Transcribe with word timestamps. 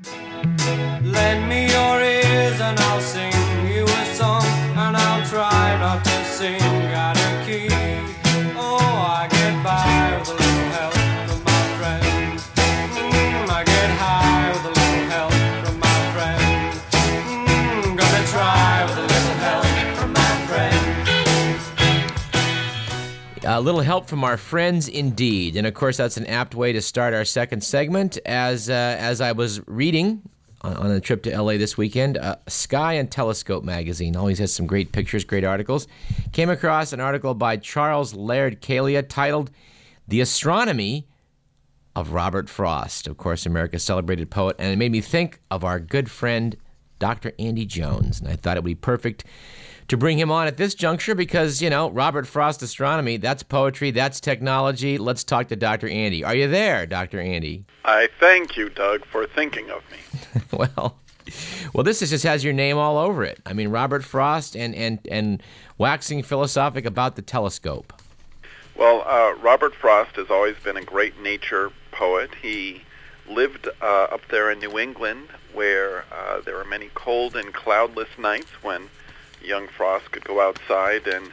Lend 0.00 1.48
me 1.48 1.72
your 1.72 1.97
A 23.58 23.68
little 23.68 23.80
help 23.80 24.06
from 24.06 24.22
our 24.22 24.36
friends, 24.36 24.86
indeed, 24.86 25.56
and 25.56 25.66
of 25.66 25.74
course 25.74 25.96
that's 25.96 26.16
an 26.16 26.26
apt 26.26 26.54
way 26.54 26.72
to 26.72 26.80
start 26.80 27.12
our 27.12 27.24
second 27.24 27.64
segment. 27.64 28.16
As 28.24 28.70
uh, 28.70 28.72
as 28.72 29.20
I 29.20 29.32
was 29.32 29.66
reading 29.66 30.22
on, 30.60 30.76
on 30.76 30.90
a 30.92 31.00
trip 31.00 31.24
to 31.24 31.36
LA 31.36 31.56
this 31.56 31.76
weekend, 31.76 32.18
uh, 32.18 32.36
Sky 32.46 32.92
and 32.92 33.10
Telescope 33.10 33.64
magazine 33.64 34.14
always 34.14 34.38
has 34.38 34.54
some 34.54 34.68
great 34.68 34.92
pictures, 34.92 35.24
great 35.24 35.42
articles. 35.42 35.88
Came 36.30 36.50
across 36.50 36.92
an 36.92 37.00
article 37.00 37.34
by 37.34 37.56
Charles 37.56 38.14
Laird 38.14 38.62
Calia 38.62 39.02
titled 39.02 39.50
"The 40.06 40.20
Astronomy 40.20 41.08
of 41.96 42.12
Robert 42.12 42.48
Frost." 42.48 43.08
Of 43.08 43.16
course, 43.16 43.44
America's 43.44 43.82
celebrated 43.82 44.30
poet, 44.30 44.54
and 44.60 44.72
it 44.72 44.76
made 44.76 44.92
me 44.92 45.00
think 45.00 45.40
of 45.50 45.64
our 45.64 45.80
good 45.80 46.08
friend 46.08 46.56
Dr. 47.00 47.32
Andy 47.40 47.66
Jones, 47.66 48.20
and 48.20 48.28
I 48.28 48.36
thought 48.36 48.56
it 48.56 48.62
would 48.62 48.68
be 48.68 48.76
perfect 48.76 49.24
to 49.88 49.96
bring 49.96 50.18
him 50.18 50.30
on 50.30 50.46
at 50.46 50.58
this 50.58 50.74
juncture 50.74 51.14
because, 51.14 51.62
you 51.62 51.70
know, 51.70 51.90
Robert 51.90 52.26
Frost 52.26 52.62
astronomy, 52.62 53.16
that's 53.16 53.42
poetry, 53.42 53.90
that's 53.90 54.20
technology. 54.20 54.98
Let's 54.98 55.24
talk 55.24 55.48
to 55.48 55.56
Dr. 55.56 55.88
Andy. 55.88 56.22
Are 56.22 56.34
you 56.34 56.46
there, 56.46 56.86
Dr. 56.86 57.20
Andy? 57.20 57.64
I 57.84 58.08
thank 58.20 58.56
you, 58.56 58.68
Doug, 58.68 59.04
for 59.06 59.26
thinking 59.26 59.70
of 59.70 59.82
me. 59.90 60.42
well, 60.52 60.98
well, 61.72 61.84
this 61.84 62.02
is, 62.02 62.10
just 62.10 62.24
has 62.24 62.44
your 62.44 62.52
name 62.52 62.76
all 62.76 62.98
over 62.98 63.24
it. 63.24 63.40
I 63.46 63.54
mean, 63.54 63.68
Robert 63.68 64.04
Frost 64.04 64.56
and, 64.56 64.74
and, 64.74 64.98
and 65.10 65.42
waxing 65.78 66.22
philosophic 66.22 66.84
about 66.84 67.16
the 67.16 67.22
telescope. 67.22 67.92
Well, 68.76 69.02
uh, 69.06 69.34
Robert 69.40 69.74
Frost 69.74 70.16
has 70.16 70.30
always 70.30 70.56
been 70.62 70.76
a 70.76 70.84
great 70.84 71.20
nature 71.20 71.72
poet. 71.92 72.30
He 72.40 72.82
lived 73.28 73.68
uh, 73.82 73.84
up 73.84 74.20
there 74.30 74.50
in 74.50 74.60
New 74.60 74.78
England 74.78 75.28
where 75.52 76.04
uh, 76.12 76.40
there 76.42 76.54
were 76.56 76.64
many 76.64 76.90
cold 76.94 77.34
and 77.34 77.52
cloudless 77.52 78.08
nights 78.18 78.50
when 78.62 78.88
young 79.42 79.68
Frost 79.68 80.10
could 80.12 80.24
go 80.24 80.40
outside 80.40 81.06
and 81.06 81.32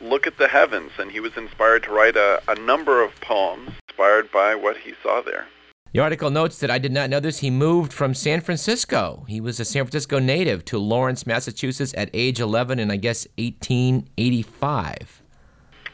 look 0.00 0.26
at 0.26 0.38
the 0.38 0.48
heavens, 0.48 0.92
and 0.98 1.10
he 1.10 1.20
was 1.20 1.36
inspired 1.36 1.82
to 1.84 1.92
write 1.92 2.16
a, 2.16 2.42
a 2.48 2.54
number 2.54 3.02
of 3.02 3.20
poems 3.20 3.70
inspired 3.88 4.30
by 4.32 4.54
what 4.54 4.76
he 4.78 4.94
saw 5.02 5.20
there. 5.20 5.46
The 5.92 5.98
article 5.98 6.30
notes 6.30 6.58
that 6.60 6.70
I 6.70 6.78
did 6.78 6.92
not 6.92 7.10
know 7.10 7.18
this. 7.18 7.40
He 7.40 7.50
moved 7.50 7.92
from 7.92 8.14
San 8.14 8.40
Francisco. 8.40 9.24
He 9.28 9.40
was 9.40 9.58
a 9.58 9.64
San 9.64 9.84
Francisco 9.84 10.20
native 10.20 10.64
to 10.66 10.78
Lawrence, 10.78 11.26
Massachusetts 11.26 11.92
at 11.96 12.10
age 12.14 12.38
11 12.38 12.78
in, 12.78 12.92
I 12.92 12.96
guess, 12.96 13.26
1885. 13.38 15.22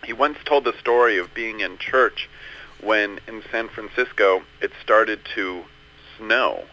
He 0.05 0.13
once 0.13 0.37
told 0.45 0.65
the 0.65 0.79
story 0.79 1.19
of 1.19 1.33
being 1.33 1.61
in 1.61 1.79
church 1.79 2.29
when 2.83 3.19
in 3.27 3.43
San 3.51 3.69
Francisco 3.69 4.43
it 4.61 4.71
started 4.83 5.21
to 5.35 5.65
snow. 6.19 6.65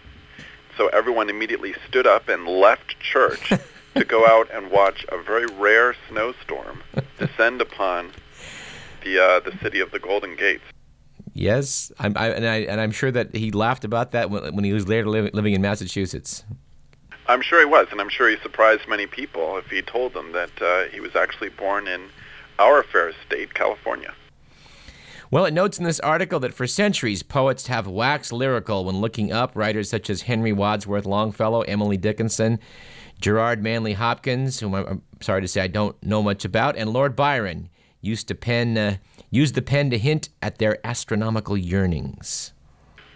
So 0.78 0.88
everyone 0.88 1.30
immediately 1.30 1.74
stood 1.88 2.06
up 2.06 2.28
and 2.28 2.46
left 2.46 3.00
church 3.00 3.54
to 3.96 4.06
go 4.06 4.26
out 4.26 4.50
and 4.54 4.72
watch 4.72 5.06
a 5.10 5.22
very 5.22 5.46
rare 5.46 5.96
snowstorm 6.10 6.84
descend 7.20 7.62
upon 7.62 8.12
the 9.04 9.20
uh, 9.22 9.40
the 9.40 9.58
city 9.62 9.80
of 9.80 9.92
the 9.92 10.00
Golden 10.00 10.36
Gates. 10.36 10.64
Yes, 11.34 11.92
I'm, 11.98 12.16
I, 12.16 12.30
and, 12.30 12.46
I, 12.46 12.58
and 12.58 12.80
I'm 12.80 12.92
sure 12.92 13.12
that 13.12 13.36
he 13.36 13.52
laughed 13.52 13.84
about 13.84 14.12
that 14.12 14.30
when, 14.30 14.56
when 14.56 14.64
he 14.64 14.72
was 14.72 14.88
later 14.88 15.10
li- 15.10 15.32
living 15.34 15.54
in 15.54 15.62
Massachusetts. 15.62 16.44
I'm 17.28 17.42
sure 17.42 17.60
he 17.60 17.66
was, 17.66 17.88
and 17.92 18.00
I'm 18.00 18.10
sure 18.10 18.30
he 18.30 18.38
surprised 18.44 18.88
many 18.88 19.08
people 19.08 19.58
if 19.58 19.68
he 19.68 19.82
told 19.82 20.14
them 20.14 20.34
that 20.34 20.62
uh, 20.62 20.92
he 20.92 21.00
was 21.00 21.16
actually 21.16 21.50
born 21.50 21.88
in 21.88 22.10
our 22.60 22.84
fair 22.84 23.14
state, 23.26 23.54
California. 23.54 24.14
Well, 25.32 25.46
it 25.46 25.54
notes 25.54 25.80
in 25.80 25.86
this 25.86 26.00
article 26.02 26.40
that 26.42 26.54
for 26.54 26.68
centuries, 26.68 27.24
poets 27.24 27.66
have 27.66 27.88
waxed 27.88 28.32
lyrical 28.32 28.86
when 28.86 28.98
looking 28.98 29.32
up. 29.32 29.56
Writers 29.56 29.90
such 29.90 30.12
as 30.12 30.22
Henry 30.22 30.54
Wadsworth 30.54 31.08
Longfellow, 31.08 31.62
Emily 31.62 31.98
Dickinson, 31.98 32.60
Gerard 33.24 33.64
Manley 33.64 33.94
Hopkins, 33.94 34.60
whom 34.60 34.76
I'm 34.76 35.02
sorry 35.22 35.40
to 35.40 35.48
say 35.48 35.62
I 35.62 35.68
don't 35.68 35.96
know 36.04 36.22
much 36.22 36.44
about, 36.44 36.76
and 36.76 36.90
Lord 36.90 37.16
Byron 37.16 37.70
used 38.02 38.28
to 38.28 38.36
pen 38.36 38.78
uh, 38.78 38.98
used 39.32 39.56
the 39.56 39.62
pen 39.62 39.90
to 39.92 39.98
hint 39.98 40.28
at 40.42 40.58
their 40.58 40.86
astronomical 40.86 41.58
yearnings. 41.58 42.52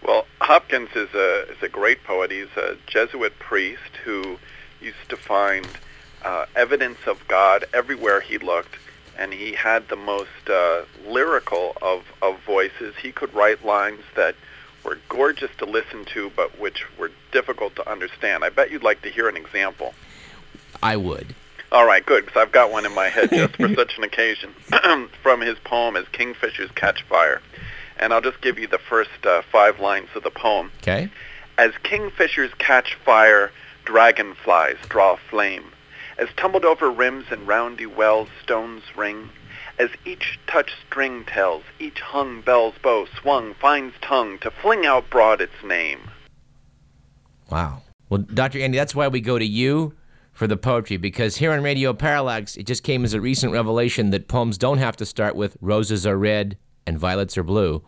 Well, 0.02 0.24
Hopkins 0.40 0.88
is 0.96 1.12
a 1.12 1.50
is 1.50 1.62
a 1.62 1.68
great 1.68 2.04
poet. 2.04 2.30
He's 2.30 2.56
a 2.56 2.78
Jesuit 2.86 3.38
priest 3.38 3.98
who 4.02 4.38
used 4.80 5.10
to 5.10 5.16
find 5.18 5.68
uh, 6.24 6.46
evidence 6.56 7.00
of 7.06 7.28
God 7.28 7.66
everywhere 7.74 8.22
he 8.22 8.38
looked, 8.38 8.76
and 9.18 9.34
he 9.34 9.52
had 9.52 9.90
the 9.90 9.96
most 9.96 10.48
uh, 10.48 10.86
lyrical 11.06 11.74
of 11.82 12.04
of 12.22 12.40
voices. 12.46 12.94
He 12.96 13.12
could 13.12 13.34
write 13.34 13.62
lines 13.62 14.04
that 14.16 14.36
were 14.84 14.96
gorgeous 15.10 15.50
to 15.58 15.66
listen 15.66 16.06
to, 16.06 16.30
but 16.34 16.58
which 16.58 16.86
were 16.98 17.10
difficult 17.32 17.76
to 17.76 17.90
understand. 17.90 18.44
I 18.44 18.50
bet 18.50 18.70
you'd 18.70 18.82
like 18.82 19.02
to 19.02 19.10
hear 19.10 19.28
an 19.28 19.36
example. 19.36 19.94
I 20.82 20.96
would. 20.96 21.34
All 21.70 21.86
right, 21.86 22.04
good, 22.04 22.24
because 22.24 22.40
I've 22.40 22.52
got 22.52 22.70
one 22.72 22.86
in 22.86 22.94
my 22.94 23.08
head 23.08 23.30
just 23.30 23.56
for 23.56 23.68
such 23.74 23.98
an 23.98 24.04
occasion 24.04 24.54
from 25.22 25.40
his 25.40 25.58
poem 25.64 25.96
as 25.96 26.06
Kingfishers 26.06 26.74
Catch 26.74 27.02
Fire. 27.02 27.42
And 27.98 28.12
I'll 28.14 28.20
just 28.20 28.40
give 28.40 28.58
you 28.58 28.66
the 28.66 28.78
first 28.78 29.10
uh, 29.24 29.42
five 29.52 29.80
lines 29.80 30.08
of 30.14 30.22
the 30.22 30.30
poem. 30.30 30.70
Okay. 30.82 31.10
As 31.58 31.72
kingfishers 31.82 32.56
catch 32.58 32.94
fire, 33.04 33.50
dragonflies 33.84 34.76
draw 34.88 35.16
flame. 35.28 35.72
As 36.16 36.28
tumbled 36.36 36.64
over 36.64 36.88
rims 36.88 37.26
and 37.32 37.48
roundy 37.48 37.86
wells 37.86 38.28
stones 38.42 38.84
ring, 38.96 39.30
as 39.78 39.90
each 40.04 40.38
touch 40.46 40.72
string 40.86 41.24
tells, 41.24 41.64
each 41.80 42.00
hung 42.00 42.40
bell's 42.40 42.74
bow 42.82 43.06
swung 43.20 43.54
finds 43.54 43.94
tongue 44.00 44.38
to 44.38 44.50
fling 44.50 44.86
out 44.86 45.10
broad 45.10 45.40
its 45.40 45.62
name. 45.64 46.10
Wow. 47.50 47.82
Well, 48.08 48.22
Dr. 48.22 48.58
Andy, 48.60 48.78
that's 48.78 48.94
why 48.94 49.08
we 49.08 49.20
go 49.20 49.38
to 49.38 49.44
you 49.44 49.94
for 50.32 50.46
the 50.46 50.56
poetry, 50.56 50.96
because 50.96 51.36
here 51.36 51.52
on 51.52 51.62
Radio 51.62 51.92
Parallax, 51.92 52.56
it 52.56 52.66
just 52.66 52.82
came 52.82 53.04
as 53.04 53.12
a 53.12 53.20
recent 53.20 53.52
revelation 53.52 54.10
that 54.10 54.28
poems 54.28 54.56
don't 54.56 54.78
have 54.78 54.96
to 54.96 55.06
start 55.06 55.34
with 55.34 55.56
roses 55.60 56.06
are 56.06 56.16
red 56.16 56.56
and 56.86 56.98
violets 56.98 57.36
are 57.36 57.42
blue. 57.42 57.82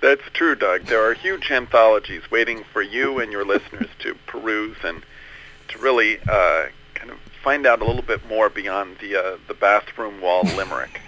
That's 0.00 0.22
true, 0.32 0.54
Doug. 0.54 0.84
There 0.84 1.02
are 1.02 1.14
huge 1.14 1.50
anthologies 1.50 2.30
waiting 2.30 2.64
for 2.72 2.82
you 2.82 3.18
and 3.18 3.32
your 3.32 3.44
listeners 3.44 3.88
to 4.00 4.14
peruse 4.26 4.76
and 4.84 5.02
to 5.68 5.78
really 5.78 6.18
uh, 6.28 6.66
kind 6.94 7.10
of 7.10 7.18
find 7.42 7.66
out 7.66 7.80
a 7.80 7.84
little 7.84 8.02
bit 8.02 8.26
more 8.28 8.48
beyond 8.48 8.96
the 9.00 9.16
uh, 9.16 9.38
the 9.48 9.54
bathroom 9.54 10.20
wall 10.20 10.42
limerick. 10.56 11.00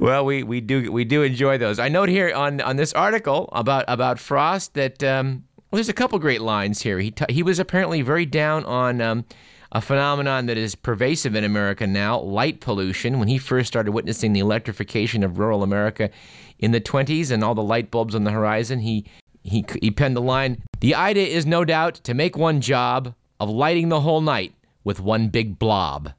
Well, 0.00 0.24
we, 0.24 0.42
we 0.42 0.60
do 0.60 0.90
we 0.90 1.04
do 1.04 1.22
enjoy 1.22 1.58
those. 1.58 1.78
I 1.78 1.88
note 1.88 2.08
here 2.08 2.32
on 2.34 2.60
on 2.60 2.76
this 2.76 2.92
article 2.92 3.48
about 3.52 3.84
about 3.88 4.18
Frost 4.18 4.74
that 4.74 5.02
um, 5.04 5.44
well, 5.70 5.76
there's 5.76 5.88
a 5.88 5.94
couple 5.94 6.18
great 6.18 6.40
lines 6.40 6.82
here. 6.82 6.98
He 6.98 7.10
t- 7.10 7.24
he 7.28 7.42
was 7.42 7.58
apparently 7.58 8.02
very 8.02 8.26
down 8.26 8.64
on 8.64 9.00
um, 9.00 9.24
a 9.72 9.80
phenomenon 9.80 10.46
that 10.46 10.56
is 10.56 10.74
pervasive 10.74 11.34
in 11.34 11.44
America 11.44 11.86
now, 11.86 12.18
light 12.20 12.60
pollution. 12.60 13.18
When 13.18 13.28
he 13.28 13.38
first 13.38 13.68
started 13.68 13.92
witnessing 13.92 14.32
the 14.32 14.40
electrification 14.40 15.22
of 15.22 15.38
rural 15.38 15.62
America 15.62 16.10
in 16.58 16.72
the 16.72 16.80
20s 16.80 17.30
and 17.30 17.44
all 17.44 17.54
the 17.54 17.62
light 17.62 17.90
bulbs 17.90 18.14
on 18.14 18.24
the 18.24 18.30
horizon, 18.30 18.80
he 18.80 19.04
he 19.42 19.64
he 19.80 19.90
penned 19.90 20.16
the 20.16 20.22
line: 20.22 20.62
"The 20.80 20.94
idea 20.94 21.26
is 21.26 21.46
no 21.46 21.64
doubt 21.64 21.94
to 22.04 22.14
make 22.14 22.36
one 22.36 22.60
job 22.60 23.14
of 23.40 23.48
lighting 23.48 23.88
the 23.88 24.00
whole 24.00 24.20
night 24.20 24.54
with 24.84 25.00
one 25.00 25.28
big 25.28 25.58
blob." 25.58 26.12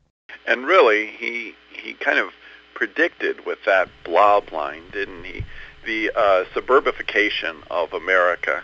and 0.50 0.66
really, 0.66 1.08
he 1.08 1.54
he 1.72 1.94
kind 1.94 2.18
of 2.18 2.32
predicted 2.74 3.46
with 3.46 3.59
that 3.66 3.88
blob 4.04 4.52
line, 4.52 4.84
didn't 4.92 5.24
he? 5.24 5.46
The 5.86 6.12
uh, 6.16 6.46
suburbification 6.54 7.64
of 7.70 7.94
America, 7.94 8.64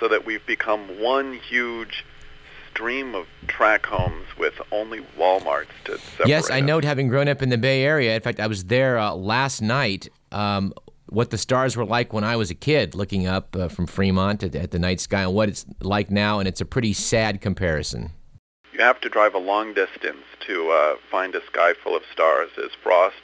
so 0.00 0.08
that 0.08 0.26
we've 0.26 0.44
become 0.46 1.00
one 1.00 1.34
huge 1.34 2.04
stream 2.70 3.14
of 3.14 3.26
track 3.46 3.86
homes 3.86 4.26
with 4.38 4.54
only 4.70 5.00
WalMarts 5.18 5.68
to 5.84 5.98
separate. 5.98 6.28
Yes, 6.28 6.50
I 6.50 6.60
note 6.60 6.84
having 6.84 7.08
grown 7.08 7.26
up 7.28 7.40
in 7.42 7.48
the 7.48 7.56
Bay 7.58 7.82
Area. 7.82 8.14
In 8.14 8.20
fact, 8.20 8.38
I 8.38 8.46
was 8.46 8.64
there 8.64 8.98
uh, 8.98 9.14
last 9.14 9.62
night. 9.62 10.08
Um, 10.32 10.74
what 11.08 11.30
the 11.30 11.38
stars 11.38 11.76
were 11.76 11.84
like 11.86 12.12
when 12.12 12.24
I 12.24 12.36
was 12.36 12.50
a 12.50 12.54
kid, 12.54 12.94
looking 12.94 13.26
up 13.26 13.54
uh, 13.56 13.68
from 13.68 13.86
Fremont 13.86 14.42
at, 14.42 14.54
at 14.54 14.72
the 14.72 14.78
night 14.78 15.00
sky, 15.00 15.22
and 15.22 15.32
what 15.34 15.48
it's 15.48 15.64
like 15.80 16.10
now, 16.10 16.38
and 16.40 16.48
it's 16.48 16.60
a 16.60 16.64
pretty 16.66 16.92
sad 16.92 17.40
comparison. 17.40 18.10
You 18.72 18.80
have 18.80 19.00
to 19.02 19.08
drive 19.08 19.34
a 19.34 19.38
long 19.38 19.72
distance 19.72 20.24
to 20.48 20.70
uh, 20.70 20.96
find 21.10 21.34
a 21.34 21.40
sky 21.46 21.72
full 21.82 21.96
of 21.96 22.02
stars, 22.12 22.50
as 22.62 22.72
Frost, 22.82 23.14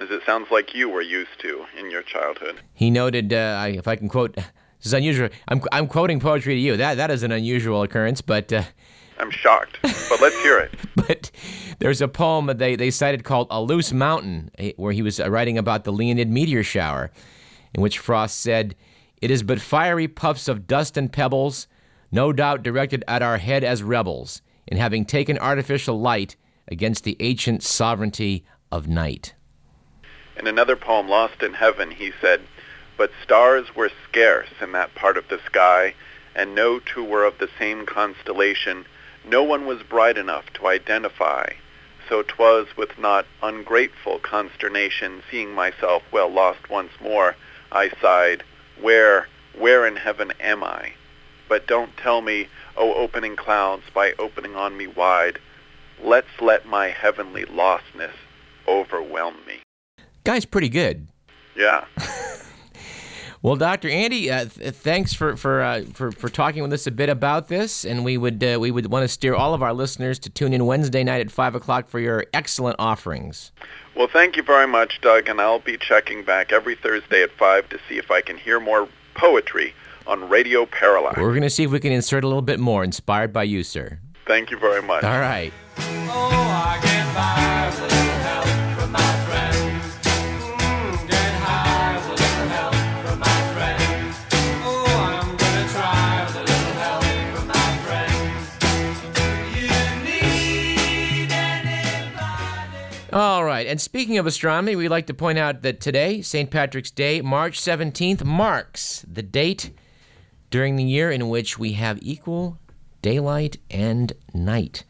as 0.00 0.10
it 0.10 0.22
sounds 0.24 0.46
like 0.50 0.74
you 0.74 0.88
were 0.88 1.02
used 1.02 1.38
to 1.40 1.66
in 1.78 1.90
your 1.90 2.02
childhood. 2.02 2.60
He 2.72 2.90
noted, 2.90 3.32
uh, 3.34 3.58
I- 3.60 3.68
if 3.76 3.86
I 3.86 3.96
can 3.96 4.08
quote, 4.08 4.38
this 4.84 4.90
is 4.90 4.94
unusual. 4.98 5.30
I'm, 5.48 5.62
I'm 5.72 5.86
quoting 5.86 6.20
poetry 6.20 6.54
to 6.56 6.60
you. 6.60 6.76
That 6.76 6.98
that 6.98 7.10
is 7.10 7.22
an 7.22 7.32
unusual 7.32 7.82
occurrence, 7.82 8.20
but 8.20 8.52
uh, 8.52 8.64
I'm 9.18 9.30
shocked, 9.30 9.78
but 9.82 10.20
let's 10.20 10.38
hear 10.42 10.58
it. 10.58 10.74
but 10.94 11.30
there's 11.78 12.02
a 12.02 12.08
poem 12.08 12.44
that 12.46 12.58
they, 12.58 12.76
they 12.76 12.90
cited 12.90 13.24
called 13.24 13.46
A 13.50 13.62
Loose 13.62 13.94
Mountain, 13.94 14.50
eh, 14.58 14.72
where 14.76 14.92
he 14.92 15.00
was 15.00 15.18
uh, 15.18 15.30
writing 15.30 15.56
about 15.56 15.84
the 15.84 15.92
Leonid 15.92 16.28
meteor 16.28 16.62
shower, 16.62 17.10
in 17.72 17.80
which 17.80 17.98
Frost 17.98 18.38
said, 18.38 18.76
It 19.22 19.30
is 19.30 19.42
but 19.42 19.58
fiery 19.58 20.06
puffs 20.06 20.48
of 20.48 20.66
dust 20.66 20.98
and 20.98 21.10
pebbles, 21.10 21.66
no 22.12 22.30
doubt 22.30 22.62
directed 22.62 23.02
at 23.08 23.22
our 23.22 23.38
head 23.38 23.64
as 23.64 23.82
rebels 23.82 24.42
in 24.66 24.76
having 24.76 25.06
taken 25.06 25.38
artificial 25.38 25.98
light 25.98 26.36
against 26.68 27.04
the 27.04 27.16
ancient 27.20 27.62
sovereignty 27.62 28.44
of 28.70 28.86
night. 28.86 29.32
In 30.36 30.46
another 30.46 30.76
poem, 30.76 31.08
Lost 31.08 31.42
in 31.42 31.54
Heaven, 31.54 31.90
he 31.90 32.12
said, 32.20 32.42
But 32.96 33.10
stars 33.22 33.74
were 33.74 33.90
scarce 34.08 34.50
in 34.60 34.72
that 34.72 34.94
part 34.94 35.16
of 35.16 35.28
the 35.28 35.40
sky, 35.46 35.94
and 36.34 36.54
no 36.54 36.78
two 36.78 37.02
were 37.02 37.24
of 37.24 37.38
the 37.38 37.48
same 37.58 37.86
constellation. 37.86 38.86
No 39.24 39.42
one 39.42 39.66
was 39.66 39.82
bright 39.82 40.16
enough 40.16 40.52
to 40.54 40.66
identify. 40.66 41.54
So 42.08 42.22
'twas 42.22 42.76
with 42.76 42.98
not 42.98 43.26
ungrateful 43.42 44.18
consternation, 44.18 45.22
seeing 45.30 45.54
myself 45.54 46.02
well 46.12 46.28
lost 46.28 46.68
once 46.68 46.92
more, 47.00 47.34
I 47.72 47.90
sighed, 48.00 48.44
Where, 48.80 49.28
where 49.54 49.86
in 49.86 49.96
heaven 49.96 50.32
am 50.38 50.62
I? 50.62 50.92
But 51.48 51.66
don't 51.66 51.96
tell 51.96 52.20
me, 52.20 52.48
O 52.76 52.94
opening 52.94 53.36
clouds, 53.36 53.84
by 53.92 54.12
opening 54.18 54.54
on 54.54 54.76
me 54.76 54.86
wide, 54.86 55.38
let's 56.02 56.40
let 56.40 56.66
my 56.66 56.88
heavenly 56.88 57.44
lostness 57.44 58.14
overwhelm 58.66 59.36
me. 59.46 59.60
Guy's 60.24 60.44
pretty 60.44 60.68
good. 60.68 61.08
Yeah. 61.56 61.84
Well, 63.44 63.56
Dr. 63.56 63.90
Andy, 63.90 64.30
uh, 64.30 64.46
th- 64.46 64.74
thanks 64.74 65.12
for 65.12 65.36
for, 65.36 65.60
uh, 65.60 65.82
for 65.92 66.10
for 66.12 66.30
talking 66.30 66.62
with 66.62 66.72
us 66.72 66.86
a 66.86 66.90
bit 66.90 67.10
about 67.10 67.48
this, 67.48 67.84
and 67.84 68.02
we 68.02 68.16
would 68.16 68.42
uh, 68.42 68.56
we 68.58 68.70
would 68.70 68.90
want 68.90 69.04
to 69.04 69.08
steer 69.08 69.34
all 69.34 69.52
of 69.52 69.62
our 69.62 69.74
listeners 69.74 70.18
to 70.20 70.30
tune 70.30 70.54
in 70.54 70.64
Wednesday 70.64 71.04
night 71.04 71.20
at 71.20 71.30
five 71.30 71.54
o'clock 71.54 71.86
for 71.86 72.00
your 72.00 72.24
excellent 72.32 72.76
offerings. 72.78 73.52
Well, 73.94 74.08
thank 74.10 74.38
you 74.38 74.42
very 74.42 74.66
much, 74.66 74.98
Doug, 75.02 75.28
and 75.28 75.42
I'll 75.42 75.58
be 75.58 75.76
checking 75.76 76.24
back 76.24 76.52
every 76.52 76.74
Thursday 76.74 77.22
at 77.22 77.32
5 77.32 77.68
to 77.68 77.78
see 77.86 77.98
if 77.98 78.10
I 78.10 78.22
can 78.22 78.38
hear 78.38 78.58
more 78.58 78.88
poetry 79.14 79.74
on 80.06 80.28
Radio 80.28 80.64
Parallax. 80.64 81.18
We're 81.18 81.30
going 81.30 81.42
to 81.42 81.50
see 81.50 81.64
if 81.64 81.70
we 81.70 81.80
can 81.80 81.92
insert 81.92 82.24
a 82.24 82.26
little 82.26 82.42
bit 82.42 82.58
more, 82.58 82.82
inspired 82.82 83.32
by 83.32 83.44
you, 83.44 83.62
sir. 83.62 84.00
Thank 84.26 84.50
you 84.50 84.58
very 84.58 84.82
much. 84.82 85.04
All 85.04 85.20
right. 85.20 85.52
Oh, 85.78 86.74
And 103.74 103.80
speaking 103.80 104.18
of 104.18 104.26
astronomy, 104.28 104.76
we'd 104.76 104.90
like 104.90 105.08
to 105.08 105.14
point 105.14 105.36
out 105.36 105.62
that 105.62 105.80
today, 105.80 106.22
St. 106.22 106.48
Patrick's 106.48 106.92
Day, 106.92 107.20
March 107.20 107.60
17th, 107.60 108.22
marks 108.22 109.04
the 109.12 109.20
date 109.20 109.72
during 110.48 110.76
the 110.76 110.84
year 110.84 111.10
in 111.10 111.28
which 111.28 111.58
we 111.58 111.72
have 111.72 111.98
equal 112.00 112.60
daylight 113.02 113.56
and 113.72 114.12
night. 114.32 114.84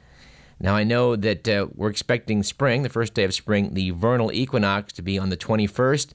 Now, 0.60 0.76
I 0.76 0.84
know 0.84 1.16
that 1.16 1.48
uh, 1.48 1.69
we're 1.75 1.88
expecting 1.88 2.42
spring, 2.42 2.82
the 2.82 2.90
first 2.90 3.14
day 3.14 3.25
of 3.25 3.32
spring, 3.32 3.72
the 3.72 3.92
vernal 3.92 4.31
equinox, 4.31 4.92
to 4.92 5.02
be 5.02 5.19
on 5.19 5.31
the 5.31 5.38
21st, 5.38 6.10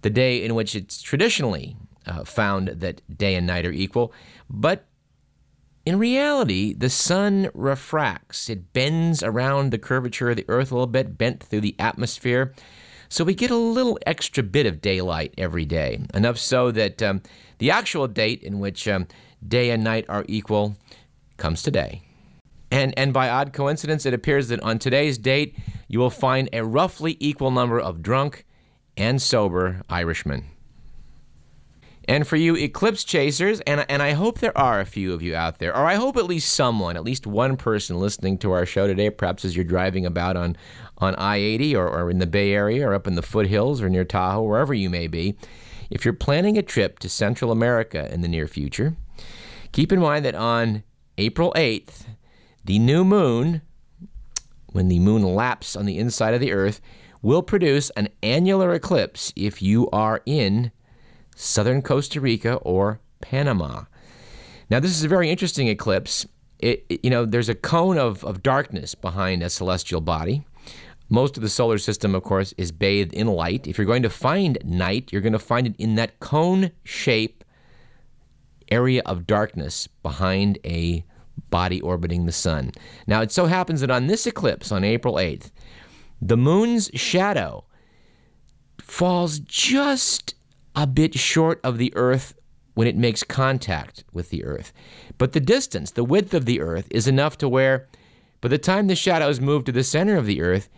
the 0.00 0.08
day 0.08 0.42
in 0.42 0.54
which 0.54 0.74
it's 0.74 1.02
traditionally 1.02 1.76
uh, 2.06 2.24
found 2.24 2.68
that 2.68 3.02
day 3.14 3.34
and 3.34 3.46
night 3.46 3.66
are 3.66 3.72
equal. 3.72 4.10
But 4.48 4.86
in 5.86 6.00
reality, 6.00 6.74
the 6.74 6.90
sun 6.90 7.48
refracts. 7.54 8.50
It 8.50 8.72
bends 8.72 9.22
around 9.22 9.70
the 9.70 9.78
curvature 9.78 10.30
of 10.30 10.36
the 10.36 10.44
Earth 10.48 10.72
a 10.72 10.74
little 10.74 10.88
bit, 10.88 11.16
bent 11.16 11.44
through 11.44 11.60
the 11.60 11.76
atmosphere. 11.78 12.52
So 13.08 13.22
we 13.22 13.34
get 13.34 13.52
a 13.52 13.56
little 13.56 13.96
extra 14.04 14.42
bit 14.42 14.66
of 14.66 14.80
daylight 14.80 15.32
every 15.38 15.64
day. 15.64 16.00
Enough 16.12 16.38
so 16.38 16.72
that 16.72 17.00
um, 17.02 17.22
the 17.58 17.70
actual 17.70 18.08
date 18.08 18.42
in 18.42 18.58
which 18.58 18.88
um, 18.88 19.06
day 19.46 19.70
and 19.70 19.84
night 19.84 20.04
are 20.08 20.24
equal 20.26 20.76
comes 21.36 21.62
today. 21.62 22.02
And, 22.72 22.92
and 22.98 23.12
by 23.12 23.28
odd 23.28 23.52
coincidence, 23.52 24.04
it 24.06 24.12
appears 24.12 24.48
that 24.48 24.60
on 24.64 24.80
today's 24.80 25.18
date, 25.18 25.56
you 25.86 26.00
will 26.00 26.10
find 26.10 26.48
a 26.52 26.64
roughly 26.64 27.16
equal 27.20 27.52
number 27.52 27.78
of 27.78 28.02
drunk 28.02 28.44
and 28.96 29.22
sober 29.22 29.82
Irishmen. 29.88 30.46
And 32.08 32.26
for 32.26 32.36
you 32.36 32.54
eclipse 32.56 33.02
chasers, 33.02 33.60
and, 33.60 33.84
and 33.88 34.00
I 34.00 34.12
hope 34.12 34.38
there 34.38 34.56
are 34.56 34.80
a 34.80 34.86
few 34.86 35.12
of 35.12 35.22
you 35.22 35.34
out 35.34 35.58
there, 35.58 35.76
or 35.76 35.86
I 35.86 35.96
hope 35.96 36.16
at 36.16 36.26
least 36.26 36.54
someone, 36.54 36.96
at 36.96 37.02
least 37.02 37.26
one 37.26 37.56
person 37.56 37.98
listening 37.98 38.38
to 38.38 38.52
our 38.52 38.64
show 38.64 38.86
today, 38.86 39.10
perhaps 39.10 39.44
as 39.44 39.56
you're 39.56 39.64
driving 39.64 40.06
about 40.06 40.36
on, 40.36 40.56
on 40.98 41.16
I 41.16 41.36
80 41.38 41.74
or, 41.74 41.88
or 41.88 42.10
in 42.10 42.18
the 42.18 42.26
Bay 42.26 42.52
Area 42.52 42.88
or 42.88 42.94
up 42.94 43.08
in 43.08 43.16
the 43.16 43.22
foothills 43.22 43.82
or 43.82 43.88
near 43.88 44.04
Tahoe, 44.04 44.42
wherever 44.42 44.72
you 44.72 44.88
may 44.88 45.08
be, 45.08 45.36
if 45.90 46.04
you're 46.04 46.14
planning 46.14 46.56
a 46.56 46.62
trip 46.62 47.00
to 47.00 47.08
Central 47.08 47.50
America 47.50 48.12
in 48.12 48.20
the 48.20 48.28
near 48.28 48.46
future, 48.46 48.96
keep 49.72 49.90
in 49.90 50.00
mind 50.00 50.24
that 50.24 50.36
on 50.36 50.84
April 51.18 51.52
8th, 51.56 52.04
the 52.64 52.78
new 52.78 53.04
moon, 53.04 53.62
when 54.72 54.88
the 54.88 55.00
moon 55.00 55.22
laps 55.22 55.74
on 55.74 55.86
the 55.86 55.98
inside 55.98 56.34
of 56.34 56.40
the 56.40 56.52
Earth, 56.52 56.80
will 57.22 57.42
produce 57.42 57.90
an 57.90 58.08
annular 58.22 58.72
eclipse 58.74 59.32
if 59.34 59.60
you 59.60 59.88
are 59.90 60.22
in 60.26 60.70
southern 61.36 61.82
Costa 61.82 62.20
Rica 62.20 62.54
or 62.56 62.98
Panama. 63.20 63.84
Now, 64.68 64.80
this 64.80 64.90
is 64.90 65.04
a 65.04 65.08
very 65.08 65.30
interesting 65.30 65.68
eclipse. 65.68 66.26
It, 66.58 66.84
you 67.04 67.10
know, 67.10 67.24
there's 67.24 67.48
a 67.48 67.54
cone 67.54 67.98
of, 67.98 68.24
of 68.24 68.42
darkness 68.42 68.96
behind 68.96 69.42
a 69.42 69.50
celestial 69.50 70.00
body. 70.00 70.44
Most 71.08 71.36
of 71.36 71.42
the 71.42 71.48
solar 71.48 71.78
system, 71.78 72.16
of 72.16 72.24
course, 72.24 72.52
is 72.58 72.72
bathed 72.72 73.14
in 73.14 73.28
light. 73.28 73.68
If 73.68 73.78
you're 73.78 73.86
going 73.86 74.02
to 74.02 74.10
find 74.10 74.58
night, 74.64 75.12
you're 75.12 75.22
going 75.22 75.32
to 75.34 75.38
find 75.38 75.68
it 75.68 75.76
in 75.78 75.94
that 75.94 76.18
cone 76.18 76.72
shape 76.82 77.44
area 78.72 79.02
of 79.06 79.26
darkness 79.26 79.86
behind 80.02 80.58
a 80.64 81.04
body 81.50 81.80
orbiting 81.80 82.26
the 82.26 82.32
sun. 82.32 82.72
Now, 83.06 83.20
it 83.20 83.30
so 83.30 83.46
happens 83.46 83.82
that 83.82 83.90
on 83.90 84.08
this 84.08 84.26
eclipse 84.26 84.72
on 84.72 84.82
April 84.82 85.14
8th, 85.14 85.52
the 86.20 86.36
moon's 86.36 86.90
shadow 86.94 87.64
falls 88.80 89.38
just 89.40 90.34
a 90.76 90.86
bit 90.86 91.14
short 91.14 91.60
of 91.64 91.78
the 91.78 91.92
Earth 91.96 92.34
when 92.74 92.86
it 92.86 92.96
makes 92.96 93.24
contact 93.24 94.04
with 94.12 94.28
the 94.30 94.44
Earth. 94.44 94.72
But 95.18 95.32
the 95.32 95.40
distance, 95.40 95.90
the 95.90 96.04
width 96.04 96.34
of 96.34 96.44
the 96.44 96.60
Earth, 96.60 96.86
is 96.90 97.08
enough 97.08 97.38
to 97.38 97.48
where 97.48 97.88
by 98.42 98.48
the 98.48 98.58
time 98.58 98.86
the 98.86 98.94
shadows 98.94 99.40
move 99.40 99.64
to 99.64 99.72
the 99.72 99.82
center 99.82 100.16
of 100.16 100.26
the 100.26 100.42
Earth, 100.42 100.68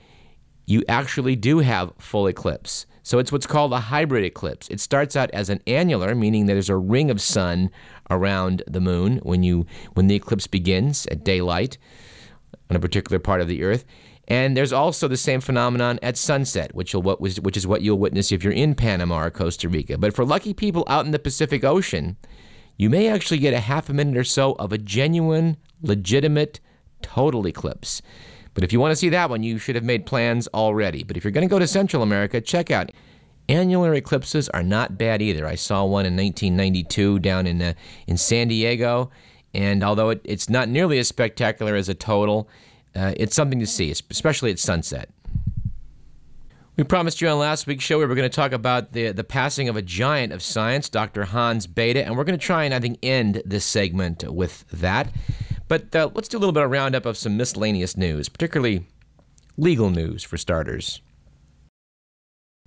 you 0.65 0.85
actually 0.89 1.35
do 1.35 1.59
have 1.59 1.93
full 1.99 2.29
eclipse. 2.29 2.87
So 3.03 3.19
it's 3.19 3.33
what's 3.33 3.47
called 3.47 3.73
a 3.73 3.81
hybrid 3.81 4.25
eclipse. 4.25 4.69
It 4.69 4.81
starts 4.81 5.17
out 5.17 5.31
as 5.31 5.49
an 5.49 5.61
annular, 5.67 6.15
meaning 6.15 6.47
there's 6.47 6.69
a 6.69 6.77
ring 6.77 7.11
of 7.11 7.21
sun 7.21 7.71
around 8.11 8.63
the 8.67 8.81
moon 8.81 9.19
when 9.23 9.43
you 9.43 9.67
when 9.95 10.09
the 10.09 10.15
eclipse 10.15 10.47
begins 10.47 11.07
at 11.07 11.25
daylight 11.25 11.79
on 12.69 12.77
a 12.77 12.81
particular 12.81 13.19
part 13.19 13.41
of 13.41 13.49
the 13.49 13.63
earth. 13.63 13.87
And 14.29 14.55
there's 14.55 14.75
also 14.75 15.09
the 15.09 15.17
same 15.17 15.41
phenomenon 15.41 15.99
at 16.03 16.19
sunset, 16.19 16.75
which, 16.75 16.95
what 16.95 17.21
was, 17.21 17.41
which 17.41 17.57
is 17.57 17.67
what 17.67 17.81
you'll 17.81 17.99
witness 17.99 18.31
if 18.31 18.45
you're 18.45 18.53
in 18.53 18.75
Panama 18.75 19.25
or 19.25 19.31
Costa 19.31 19.69
Rica. 19.69 19.97
But 19.97 20.15
for 20.15 20.25
lucky 20.25 20.53
people 20.53 20.85
out 20.87 21.07
in 21.07 21.13
the 21.13 21.19
Pacific 21.19 21.65
Ocean, 21.65 22.19
you 22.77 22.91
may 22.91 23.09
actually 23.09 23.39
get 23.39 23.55
a 23.55 23.61
half 23.61 23.89
a 23.89 23.95
minute 23.95 24.19
or 24.19 24.25
so 24.25 24.53
of 24.53 24.71
a 24.71 24.79
genuine, 24.79 25.57
legitimate, 25.83 26.61
total 27.01 27.47
eclipse. 27.47 28.03
But 28.53 28.65
if 28.65 28.73
you 28.73 28.81
want 28.81 28.93
to 28.93 28.97
see 28.97 29.09
that 29.09 29.31
one, 29.31 29.43
you 29.43 29.57
should 29.57 29.77
have 29.77 29.85
made 29.85 30.05
plans 30.05 30.47
already. 30.49 31.05
But 31.05 31.17
if 31.17 31.25
you're 31.25 31.31
going 31.31 31.49
to 31.49 31.51
go 31.51 31.59
to 31.59 31.67
Central 31.67 32.03
America, 32.03 32.41
check 32.41 32.71
out 32.71 32.91
annular 33.49 33.95
eclipses 33.95 34.49
are 34.51 34.63
not 34.63 34.99
bad 34.99 35.23
either. 35.23 35.47
I 35.47 35.55
saw 35.55 35.85
one 35.85 36.05
in 36.05 36.17
1992 36.17 37.19
down 37.21 37.47
in 37.47 37.63
uh, 37.63 37.75
in 38.07 38.17
San 38.17 38.49
Diego, 38.49 39.11
and 39.55 39.83
although 39.83 40.11
it, 40.11 40.21
it's 40.25 40.51
not 40.51 40.69
nearly 40.69 40.99
as 40.99 41.09
spectacular 41.09 41.75
as 41.75 41.89
a 41.89 41.95
total, 41.95 42.49
uh, 42.95 43.15
it's 43.17 43.35
something 43.35 43.61
to 43.61 43.67
see, 43.67 43.91
especially 43.91 44.51
at 44.51 44.59
sunset. 44.59 45.11
We 46.77 46.85
promised 46.85 47.21
you 47.21 47.27
on 47.29 47.39
last 47.41 47.67
week's 47.67 47.83
show 47.83 47.99
we 47.99 48.07
were 48.07 48.15
going 48.15 48.31
to 48.31 48.35
talk 48.35 48.53
about 48.53 48.93
the 48.93 49.11
the 49.11 49.25
passing 49.25 49.69
of 49.69 49.77
a 49.77 49.83
giant 49.83 50.33
of 50.33 50.43
science, 50.43 50.89
Dr. 50.89 51.25
Hans 51.25 51.67
Bethe, 51.67 51.97
and 51.97 52.17
we're 52.17 52.23
going 52.23 52.39
to 52.39 52.45
try 52.45 52.63
and 52.65 52.73
I 52.73 52.79
think 52.79 53.01
end 53.03 53.43
this 53.45 53.65
segment 53.65 54.23
with 54.33 54.65
that. 54.71 55.13
But 55.67 55.95
uh, 55.95 56.11
let's 56.15 56.29
do 56.29 56.39
a 56.39 56.41
little 56.41 56.53
bit 56.53 56.63
of 56.63 56.71
roundup 56.71 57.05
of 57.05 57.17
some 57.17 57.37
miscellaneous 57.37 57.97
news, 57.97 58.29
particularly 58.29 58.87
legal 59.57 59.91
news 59.91 60.23
for 60.23 60.39
starters. 60.39 61.03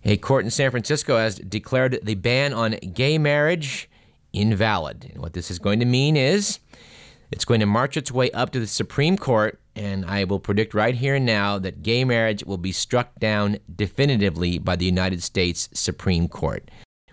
A 0.03 0.17
court 0.17 0.43
in 0.43 0.51
San 0.51 0.71
Francisco 0.71 1.17
has 1.17 1.35
declared 1.35 1.99
the 2.03 2.15
ban 2.15 2.53
on 2.53 2.71
gay 2.93 3.17
marriage 3.17 3.89
invalid. 4.33 5.09
And 5.13 5.21
what 5.21 5.31
this 5.31 5.49
is 5.49 5.57
going 5.57 5.79
to 5.79 5.85
mean 5.85 6.17
is 6.17 6.59
it's 7.31 7.45
going 7.45 7.61
to 7.61 7.65
march 7.65 7.95
its 7.95 8.11
way 8.11 8.29
up 8.31 8.51
to 8.51 8.59
the 8.59 8.67
Supreme 8.67 9.17
Court, 9.17 9.60
and 9.75 10.05
I 10.05 10.23
will 10.23 10.39
predict 10.39 10.73
right 10.73 10.95
here 10.95 11.15
and 11.15 11.25
now 11.25 11.59
that 11.59 11.83
gay 11.83 12.03
marriage 12.03 12.43
will 12.43 12.57
be 12.57 12.71
struck 12.71 13.19
down 13.19 13.57
definitively 13.75 14.59
by 14.59 14.75
the 14.75 14.85
United 14.85 15.23
States 15.23 15.69
Supreme 15.73 16.27
Court. 16.27 16.69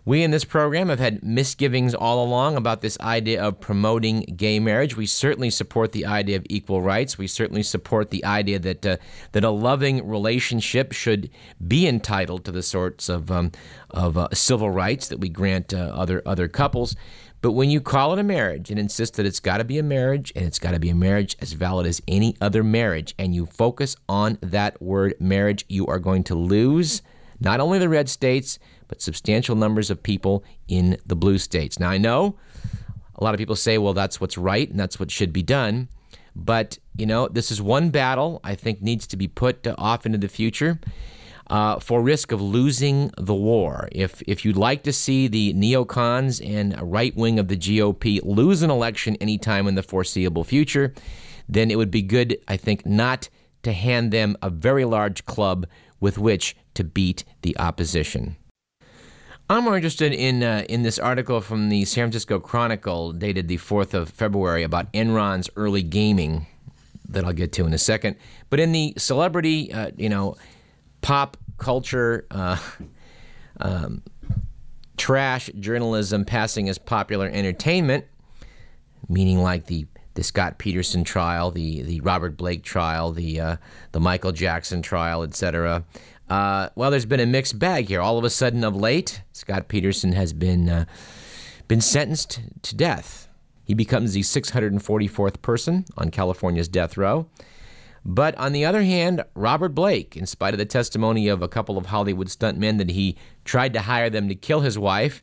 We 0.09 0.23
in 0.23 0.31
this 0.31 0.47
program 0.47 0.89
have 0.89 1.01
had 1.01 1.23
misgivings 1.23 1.95
all 1.95 2.25
along 2.25 2.57
about 2.57 2.81
this 2.81 2.99
idea 2.99 3.43
of 3.43 3.61
promoting 3.61 4.21
gay 4.39 4.59
marriage. 4.59 4.97
We 4.97 5.05
certainly 5.05 5.51
support 5.51 5.93
the 5.93 6.07
idea 6.07 6.37
of 6.37 6.47
equal 6.49 6.81
rights. 6.81 7.19
We 7.19 7.27
certainly 7.27 7.63
support 7.63 8.09
the 8.09 8.25
idea 8.25 8.59
that 8.59 8.87
uh, 8.87 8.97
that 9.33 9.45
a 9.45 9.51
loving 9.51 10.09
relationship 10.09 10.93
should 10.93 11.29
be 11.67 11.87
entitled 11.87 12.47
to 12.47 12.53
the 12.53 12.63
sorts 12.63 13.11
of 13.11 13.31
um, 13.31 13.53
of 13.91 14.17
uh, 14.17 14.29
civil 14.33 14.71
rights 14.71 15.09
that 15.09 15.21
we 15.21 15.29
grant 15.29 15.75
uh, 15.75 15.93
other 15.95 16.23
other 16.25 16.49
couples. 16.49 16.97
But 17.41 17.53
when 17.53 17.71
you 17.71 17.81
call 17.81 18.13
it 18.13 18.19
a 18.19 18.25
marriage 18.25 18.71
and 18.71 18.81
insist 18.81 19.15
that 19.15 19.27
it's 19.27 19.39
got 19.39 19.59
to 19.59 19.65
be 19.65 19.79
a 19.79 19.83
marriage 19.83 20.33
and 20.35 20.45
it's 20.45 20.59
got 20.59 20.73
to 20.73 20.81
be 20.81 20.91
a 20.91 20.95
marriage 20.95 21.37
as 21.41 21.53
valid 21.53 21.87
as 21.87 22.03
any 22.09 22.37
other 22.41 22.65
marriage, 22.65 23.15
and 23.19 23.35
you 23.35 23.47
focus 23.47 23.97
on 24.09 24.39
that 24.41 24.81
word 24.83 25.15
marriage, 25.21 25.65
you 25.69 25.87
are 25.87 26.01
going 26.01 26.25
to 26.25 26.35
lose 26.35 27.03
not 27.41 27.61
only 27.61 27.79
the 27.79 27.89
red 27.89 28.09
states, 28.09 28.59
but 28.89 29.01
substantial 29.01 29.55
numbers 29.55 29.91
of 29.91 30.03
people 30.03 30.43
in 30.67 30.97
the 31.07 31.15
blue 31.15 31.39
states. 31.39 31.79
Now, 31.79 31.91
I 31.91 31.99
know 31.99 32.37
a 33.15 33.23
lot 33.23 33.35
of 33.35 33.39
people 33.39 33.57
say, 33.57 33.79
well, 33.79 33.95
that's 33.95 34.21
what's 34.21 34.37
right 34.37 34.69
and 34.69 34.79
that's 34.79 34.99
what 34.99 35.11
should 35.11 35.33
be 35.33 35.43
done. 35.43 35.89
But, 36.35 36.79
you 36.97 37.07
know, 37.07 37.29
this 37.29 37.51
is 37.51 37.63
one 37.63 37.91
battle 37.91 38.41
I 38.43 38.55
think 38.55 38.83
needs 38.83 39.07
to 39.09 39.17
be 39.17 39.29
put 39.29 39.67
off 39.77 40.07
into 40.07 40.19
the 40.19 40.29
future 40.29 40.81
uh, 41.51 41.79
for 41.79 42.03
risk 42.03 42.33
of 42.33 42.41
losing 42.41 43.11
the 43.17 43.35
war. 43.35 43.89
If, 43.93 44.23
if 44.27 44.45
you'd 44.45 44.57
like 44.57 44.83
to 44.85 44.93
see 44.93 45.29
the 45.29 45.55
neocons 45.55 46.45
and 46.45 46.77
right 46.81 47.15
wing 47.17 47.39
of 47.39 47.49
the 47.49 47.57
GOP 47.57 48.21
lose 48.23 48.63
an 48.63 48.71
election 48.71 49.17
anytime 49.17 49.67
in 49.67 49.75
the 49.75 49.83
foreseeable 49.83 50.45
future, 50.45 50.95
then 51.49 51.71
it 51.71 51.77
would 51.77 51.91
be 51.91 52.03
good, 52.03 52.39
I 52.47 52.57
think, 52.57 52.85
not 52.85 53.29
to 53.63 53.73
hand 53.73 54.13
them 54.13 54.37
a 54.43 54.51
very 54.51 54.85
large 54.85 55.25
club 55.25 55.67
with 56.01 56.19
which 56.19 56.57
to 56.75 56.85
beat 56.85 57.25
the 57.43 57.59
opposition. 57.59 58.37
I'm 59.51 59.65
more 59.65 59.77
interested 59.77 60.13
in 60.13 60.43
uh, 60.43 60.65
in 60.69 60.83
this 60.83 60.99
article 60.99 61.41
from 61.41 61.71
the 61.71 61.87
San 61.87 62.05
Francisco 62.05 62.39
Chronicle, 62.39 63.13
dated 63.13 63.49
the 63.49 63.57
4th 63.57 63.95
of 63.95 64.11
February, 64.11 64.63
about 64.63 64.93
Enron's 64.93 65.49
early 65.57 65.83
gaming, 65.83 66.47
that 67.09 67.25
I'll 67.25 67.33
get 67.33 67.53
to 67.53 67.65
in 67.65 67.73
a 67.73 67.79
second. 67.79 68.17
But 68.51 68.61
in 68.61 68.73
the 68.73 68.93
celebrity, 68.99 69.73
uh, 69.73 69.93
you 69.97 70.11
know, 70.11 70.37
pop 71.01 71.37
culture, 71.59 72.27
uh, 72.31 72.59
um, 73.61 74.03
trash 74.97 75.51
journalism 75.59 76.25
passing 76.25 76.69
as 76.69 76.79
popular 76.79 77.29
entertainment, 77.29 78.05
meaning 79.09 79.39
like 79.43 79.67
the 79.67 79.87
the 80.15 80.25
Scott 80.25 80.59
Peterson 80.59 81.05
trial, 81.05 81.51
the 81.53 81.83
the 81.83 82.01
Robert 82.01 82.37
Blake 82.37 82.65
trial, 82.65 83.13
the 83.13 83.41
uh, 83.41 83.57
the 83.93 84.01
Michael 84.01 84.33
Jackson 84.33 84.83
trial, 84.83 85.23
etc. 85.23 85.85
Uh, 86.29 86.69
well, 86.75 86.91
there's 86.91 87.07
been 87.07 87.21
a 87.21 87.27
mixed 87.27 87.59
bag 87.59 87.89
here. 87.89 88.01
All 88.01 88.19
of 88.19 88.25
a 88.25 88.31
sudden, 88.31 88.65
of 88.65 88.77
late, 88.77 89.23
Scott 89.33 89.69
Peterson 89.69 90.13
has 90.13 90.33
been 90.33 90.69
uh, 90.69 90.85
been 91.69 91.81
sentenced 91.81 92.41
to 92.63 92.75
death. 92.75 93.29
He 93.65 93.75
becomes 93.75 94.15
the 94.15 94.21
644th 94.21 95.43
person 95.43 95.85
on 95.97 96.11
California's 96.11 96.69
death 96.69 96.97
row. 96.97 97.27
But 98.11 98.35
on 98.39 98.53
the 98.53 98.65
other 98.65 98.83
hand, 98.83 99.23
Robert 99.35 99.75
Blake, 99.75 100.17
in 100.17 100.25
spite 100.25 100.55
of 100.55 100.59
the 100.59 100.65
testimony 100.65 101.29
of 101.29 101.43
a 101.43 101.49
couple 101.49 101.77
of 101.77 101.85
Hollywood 101.85 102.29
stuntmen 102.29 102.79
that 102.79 102.89
he 102.89 103.19
tried 103.45 103.75
to 103.75 103.83
hire 103.83 104.09
them 104.09 104.31
to 104.31 104.35
kill 104.35 104.61
his 104.61 104.79
wife, 104.79 105.23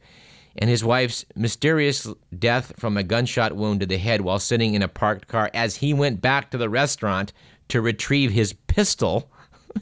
and 0.56 0.70
his 0.70 0.84
wife's 0.84 1.26
mysterious 1.36 2.08
death 2.38 2.74
from 2.78 2.96
a 2.96 3.02
gunshot 3.02 3.56
wound 3.56 3.80
to 3.80 3.88
the 3.88 3.98
head 3.98 4.22
while 4.22 4.38
sitting 4.38 4.76
in 4.76 4.84
a 4.84 4.88
parked 4.88 5.28
car 5.28 5.50
as 5.52 5.78
he 5.78 5.96
went 5.96 6.22
back 6.22 6.52
to 6.52 6.60
the 6.60 6.70
restaurant 6.70 7.34
to 7.70 7.82
retrieve 7.82 8.32
his 8.32 8.54
pistol. 8.54 9.32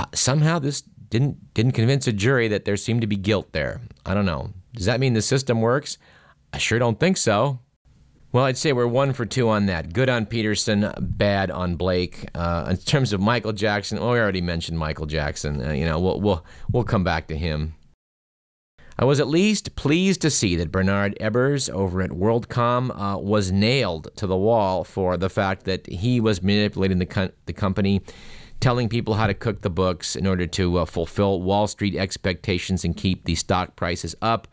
Uh, 0.00 0.06
somehow 0.14 0.60
this 0.60 0.82
didn't 1.10 1.52
didn't 1.54 1.72
convince 1.72 2.06
a 2.06 2.12
jury 2.12 2.46
that 2.46 2.64
there 2.64 2.76
seemed 2.76 3.00
to 3.00 3.08
be 3.08 3.16
guilt 3.16 3.50
there. 3.50 3.80
I 4.06 4.14
don't 4.14 4.26
know. 4.26 4.52
Does 4.72 4.86
that 4.86 5.00
mean 5.00 5.14
the 5.14 5.22
system 5.22 5.60
works? 5.60 5.98
I 6.52 6.58
sure 6.58 6.78
don't 6.78 7.00
think 7.00 7.16
so. 7.16 7.58
Well, 8.30 8.44
I'd 8.44 8.58
say 8.58 8.74
we're 8.74 8.86
one 8.86 9.14
for 9.14 9.24
two 9.24 9.48
on 9.48 9.66
that. 9.66 9.94
Good 9.94 10.10
on 10.10 10.26
Peterson, 10.26 10.92
bad 10.98 11.50
on 11.50 11.76
Blake. 11.76 12.28
Uh, 12.34 12.66
in 12.70 12.76
terms 12.76 13.14
of 13.14 13.20
Michael 13.20 13.54
Jackson, 13.54 13.98
well, 13.98 14.10
we 14.10 14.18
already 14.18 14.42
mentioned 14.42 14.78
Michael 14.78 15.06
Jackson. 15.06 15.64
Uh, 15.64 15.72
you 15.72 15.86
know, 15.86 15.98
we'll 15.98 16.20
we'll 16.20 16.44
we'll 16.70 16.84
come 16.84 17.04
back 17.04 17.28
to 17.28 17.36
him. 17.38 17.74
I 18.98 19.04
was 19.04 19.20
at 19.20 19.28
least 19.28 19.76
pleased 19.76 20.20
to 20.22 20.30
see 20.30 20.56
that 20.56 20.72
Bernard 20.72 21.16
Ebbers 21.20 21.70
over 21.70 22.02
at 22.02 22.10
WorldCom 22.10 22.90
uh, 22.90 23.18
was 23.18 23.52
nailed 23.52 24.08
to 24.16 24.26
the 24.26 24.36
wall 24.36 24.82
for 24.82 25.16
the 25.16 25.30
fact 25.30 25.64
that 25.64 25.86
he 25.86 26.20
was 26.20 26.42
manipulating 26.42 26.98
the, 26.98 27.06
co- 27.06 27.30
the 27.46 27.52
company 27.52 28.02
telling 28.58 28.88
people 28.88 29.14
how 29.14 29.28
to 29.28 29.34
cook 29.34 29.60
the 29.60 29.70
books 29.70 30.16
in 30.16 30.26
order 30.26 30.48
to 30.48 30.78
uh, 30.78 30.84
fulfill 30.84 31.40
Wall 31.40 31.68
Street 31.68 31.94
expectations 31.94 32.84
and 32.84 32.96
keep 32.96 33.24
the 33.24 33.36
stock 33.36 33.76
prices 33.76 34.16
up. 34.20 34.48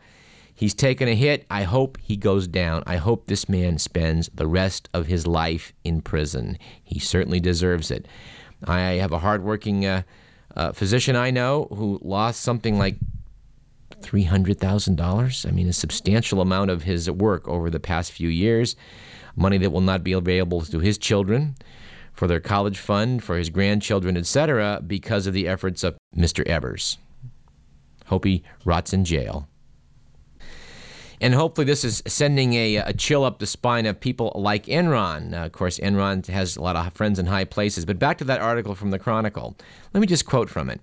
He's 0.56 0.72
taken 0.72 1.06
a 1.06 1.14
hit. 1.14 1.44
I 1.50 1.64
hope 1.64 1.98
he 2.00 2.16
goes 2.16 2.48
down. 2.48 2.82
I 2.86 2.96
hope 2.96 3.26
this 3.26 3.46
man 3.46 3.76
spends 3.78 4.30
the 4.34 4.46
rest 4.46 4.88
of 4.94 5.06
his 5.06 5.26
life 5.26 5.74
in 5.84 6.00
prison. 6.00 6.58
He 6.82 6.98
certainly 6.98 7.40
deserves 7.40 7.90
it. 7.90 8.08
I 8.64 8.80
have 8.80 9.12
a 9.12 9.18
hardworking 9.18 9.84
uh, 9.84 10.02
uh, 10.56 10.72
physician 10.72 11.14
I 11.14 11.30
know 11.30 11.68
who 11.70 12.00
lost 12.02 12.40
something 12.40 12.78
like 12.78 12.96
$300,000. 14.00 15.46
I 15.46 15.50
mean, 15.50 15.68
a 15.68 15.74
substantial 15.74 16.40
amount 16.40 16.70
of 16.70 16.84
his 16.84 17.10
work 17.10 17.46
over 17.46 17.68
the 17.68 17.78
past 17.78 18.12
few 18.12 18.30
years, 18.30 18.76
money 19.36 19.58
that 19.58 19.70
will 19.70 19.82
not 19.82 20.02
be 20.02 20.12
available 20.12 20.62
to 20.62 20.78
his 20.78 20.96
children 20.96 21.54
for 22.14 22.26
their 22.26 22.40
college 22.40 22.78
fund, 22.78 23.22
for 23.22 23.36
his 23.36 23.50
grandchildren, 23.50 24.16
etc., 24.16 24.80
because 24.86 25.26
of 25.26 25.34
the 25.34 25.46
efforts 25.46 25.84
of 25.84 25.98
Mr. 26.16 26.42
Ebbers. 26.46 26.96
Hope 28.06 28.24
he 28.24 28.42
rots 28.64 28.94
in 28.94 29.04
jail. 29.04 29.46
And 31.20 31.34
hopefully, 31.34 31.64
this 31.64 31.84
is 31.84 32.02
sending 32.06 32.54
a, 32.54 32.76
a 32.76 32.92
chill 32.92 33.24
up 33.24 33.38
the 33.38 33.46
spine 33.46 33.86
of 33.86 33.98
people 33.98 34.32
like 34.34 34.66
Enron. 34.66 35.32
Uh, 35.32 35.46
of 35.46 35.52
course, 35.52 35.78
Enron 35.78 36.26
has 36.26 36.56
a 36.56 36.62
lot 36.62 36.76
of 36.76 36.92
friends 36.92 37.18
in 37.18 37.26
high 37.26 37.44
places. 37.44 37.84
But 37.84 37.98
back 37.98 38.18
to 38.18 38.24
that 38.24 38.40
article 38.40 38.74
from 38.74 38.90
the 38.90 38.98
Chronicle. 38.98 39.56
Let 39.94 40.00
me 40.00 40.06
just 40.06 40.26
quote 40.26 40.50
from 40.50 40.68
it. 40.70 40.80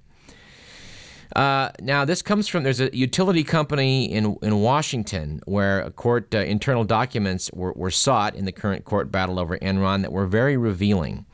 Uh, 1.36 1.70
now, 1.82 2.06
this 2.06 2.22
comes 2.22 2.48
from 2.48 2.64
there's 2.64 2.80
a 2.80 2.96
utility 2.96 3.44
company 3.44 4.06
in 4.06 4.38
in 4.42 4.62
Washington 4.62 5.42
where 5.46 5.90
court 5.92 6.34
uh, 6.34 6.40
internal 6.40 6.84
documents 6.84 7.50
were, 7.54 7.74
were 7.74 7.92
sought 7.92 8.36
in 8.36 8.46
the 8.46 8.52
current 8.52 8.86
court 8.86 9.12
battle 9.12 9.40
over 9.40 9.58
Enron 9.58 10.02
that 10.02 10.12
were 10.12 10.28
very 10.28 10.58
revealing. 10.58 11.26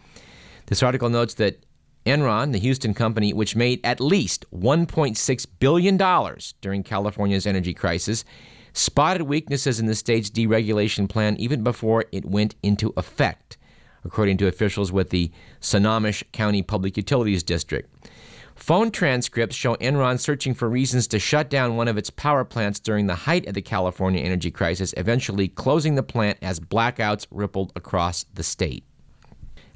This 0.67 0.83
article 0.83 1.09
notes 1.09 1.33
that 1.35 1.65
Enron, 2.05 2.53
the 2.53 2.59
Houston 2.59 2.93
company, 2.93 3.33
which 3.33 3.55
made 3.55 3.81
at 3.83 3.99
least 3.99 4.45
$1.6 4.51 5.47
billion 5.59 5.97
during 6.61 6.83
California's 6.83 7.45
energy 7.45 7.73
crisis, 7.73 8.23
spotted 8.79 9.23
weaknesses 9.23 9.77
in 9.81 9.87
the 9.87 9.93
state's 9.95 10.29
deregulation 10.29 11.09
plan 11.09 11.35
even 11.37 11.63
before 11.63 12.05
it 12.13 12.23
went 12.23 12.55
into 12.63 12.93
effect, 12.95 13.57
according 14.05 14.37
to 14.37 14.47
officials 14.47 14.89
with 14.89 15.09
the 15.09 15.29
Snohomish 15.59 16.23
County 16.31 16.61
Public 16.61 16.95
Utilities 16.95 17.43
District. 17.43 17.93
Phone 18.55 18.89
transcripts 18.89 19.55
show 19.55 19.75
Enron 19.75 20.17
searching 20.17 20.53
for 20.53 20.69
reasons 20.69 21.07
to 21.07 21.19
shut 21.19 21.49
down 21.49 21.75
one 21.75 21.89
of 21.89 21.97
its 21.97 22.09
power 22.09 22.45
plants 22.45 22.79
during 22.79 23.07
the 23.07 23.15
height 23.15 23.45
of 23.47 23.53
the 23.53 23.61
California 23.61 24.21
energy 24.21 24.49
crisis, 24.49 24.93
eventually 24.95 25.49
closing 25.49 25.95
the 25.95 26.03
plant 26.03 26.37
as 26.41 26.61
blackouts 26.61 27.27
rippled 27.31 27.73
across 27.75 28.25
the 28.33 28.43
state. 28.43 28.85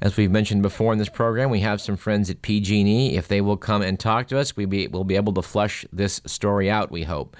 As 0.00 0.16
we've 0.16 0.30
mentioned 0.30 0.62
before 0.62 0.94
in 0.94 0.98
this 0.98 1.10
program, 1.10 1.50
we 1.50 1.60
have 1.60 1.80
some 1.80 1.96
friends 1.98 2.30
at 2.30 2.40
PG&E. 2.40 3.16
If 3.16 3.28
they 3.28 3.42
will 3.42 3.58
come 3.58 3.82
and 3.82 4.00
talk 4.00 4.28
to 4.28 4.38
us, 4.38 4.56
we 4.56 4.64
will 4.64 5.04
be 5.04 5.16
able 5.16 5.34
to 5.34 5.42
flush 5.42 5.84
this 5.92 6.22
story 6.26 6.70
out, 6.70 6.90
we 6.90 7.02
hope. 7.02 7.36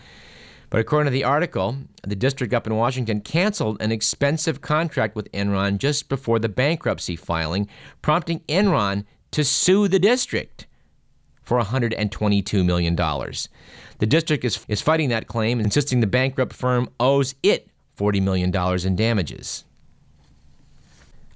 But 0.71 0.81
according 0.81 1.07
to 1.07 1.13
the 1.13 1.25
article, 1.25 1.77
the 2.03 2.17
district 2.17 2.53
up 2.53 2.67
in 2.67 2.75
Washington 2.75 3.21
canceled 3.21 3.81
an 3.81 3.93
expensive 3.93 4.61
contract 4.61 5.15
with 5.15 5.31
Enron 5.33 5.79
just 5.79 6.09
before 6.09 6.39
the 6.39 6.49
bankruptcy 6.49 7.17
filing, 7.17 7.69
prompting 8.03 8.41
Enron 8.49 9.05
to 9.31 9.45
sue 9.45 9.89
the 9.89 9.99
district 9.99 10.67
for 11.43 11.61
$122 11.61 12.65
million. 12.65 12.97
The 12.97 14.07
district 14.07 14.45
is, 14.45 14.65
is 14.69 14.81
fighting 14.81 15.11
that 15.11 15.27
claim, 15.27 15.61
insisting 15.61 16.01
the 16.01 16.07
bankrupt 16.07 16.53
firm 16.53 16.89
owes 16.99 17.35
it 17.43 17.69
$40 17.97 18.23
million 18.23 18.55
in 18.87 18.97
damages. 18.97 19.65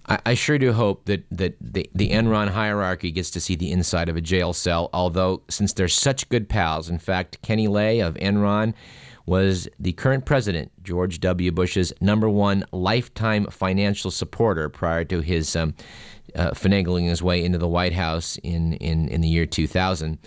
I, 0.08 0.18
I 0.26 0.34
sure 0.34 0.58
do 0.58 0.72
hope 0.72 1.04
that, 1.04 1.24
that 1.30 1.56
the, 1.60 1.88
the 1.94 2.10
Enron 2.10 2.48
hierarchy 2.48 3.10
gets 3.10 3.30
to 3.32 3.40
see 3.40 3.54
the 3.54 3.70
inside 3.70 4.08
of 4.08 4.16
a 4.16 4.20
jail 4.20 4.52
cell, 4.52 4.90
although, 4.92 5.42
since 5.48 5.72
they're 5.72 5.88
such 5.88 6.28
good 6.28 6.48
pals, 6.48 6.88
in 6.88 6.98
fact, 6.98 7.40
Kenny 7.42 7.68
Lay 7.68 8.00
of 8.00 8.14
Enron 8.14 8.74
was 9.28 9.68
the 9.78 9.92
current 9.92 10.24
president, 10.24 10.72
George 10.82 11.20
W. 11.20 11.52
Bush's 11.52 11.92
number 12.00 12.30
one 12.30 12.64
lifetime 12.72 13.46
financial 13.46 14.10
supporter 14.10 14.70
prior 14.70 15.04
to 15.04 15.20
his 15.20 15.54
um, 15.54 15.74
uh, 16.34 16.52
finagling 16.52 17.08
his 17.08 17.22
way 17.22 17.44
into 17.44 17.58
the 17.58 17.68
White 17.68 17.92
House 17.92 18.38
in, 18.38 18.72
in, 18.74 19.08
in 19.08 19.20
the 19.20 19.28
year 19.28 19.44
2000. 19.44 20.18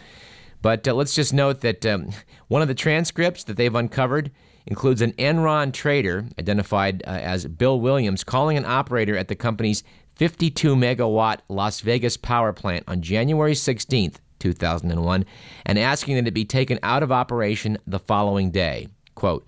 But 0.62 0.88
uh, 0.88 0.94
let's 0.94 1.16
just 1.16 1.34
note 1.34 1.62
that 1.62 1.84
um, 1.86 2.12
one 2.48 2.62
of 2.62 2.68
the 2.68 2.76
transcripts 2.76 3.44
that 3.46 3.58
they've 3.58 3.74
uncovered 3.74 4.32
includes 4.68 5.02
an 5.02 5.14
Enron 5.14 5.74
trader 5.74 6.28
identified 6.38 7.02
uh, 7.08 7.10
as 7.10 7.48
Bill 7.48 7.80
Williams 7.80 8.24
calling 8.24 8.56
an 8.56 8.66
operator 8.66 9.18
at 9.18 9.28
the 9.28 9.36
company's 9.36 9.84
52 10.16 10.76
megawatt 10.76 11.40
Las 11.50 11.80
Vegas 11.80 12.18
power 12.18 12.54
plant 12.54 12.84
on 12.88 13.02
January 13.02 13.54
16th, 13.54 14.18
2001, 14.42 15.26
and 15.66 15.80
asking 15.80 16.16
that 16.16 16.28
it 16.28 16.34
be 16.34 16.44
taken 16.44 16.80
out 16.84 17.04
of 17.04 17.12
operation 17.12 17.78
the 17.88 18.00
following 18.00 18.52
day. 18.52 18.88
Quote, 19.16 19.46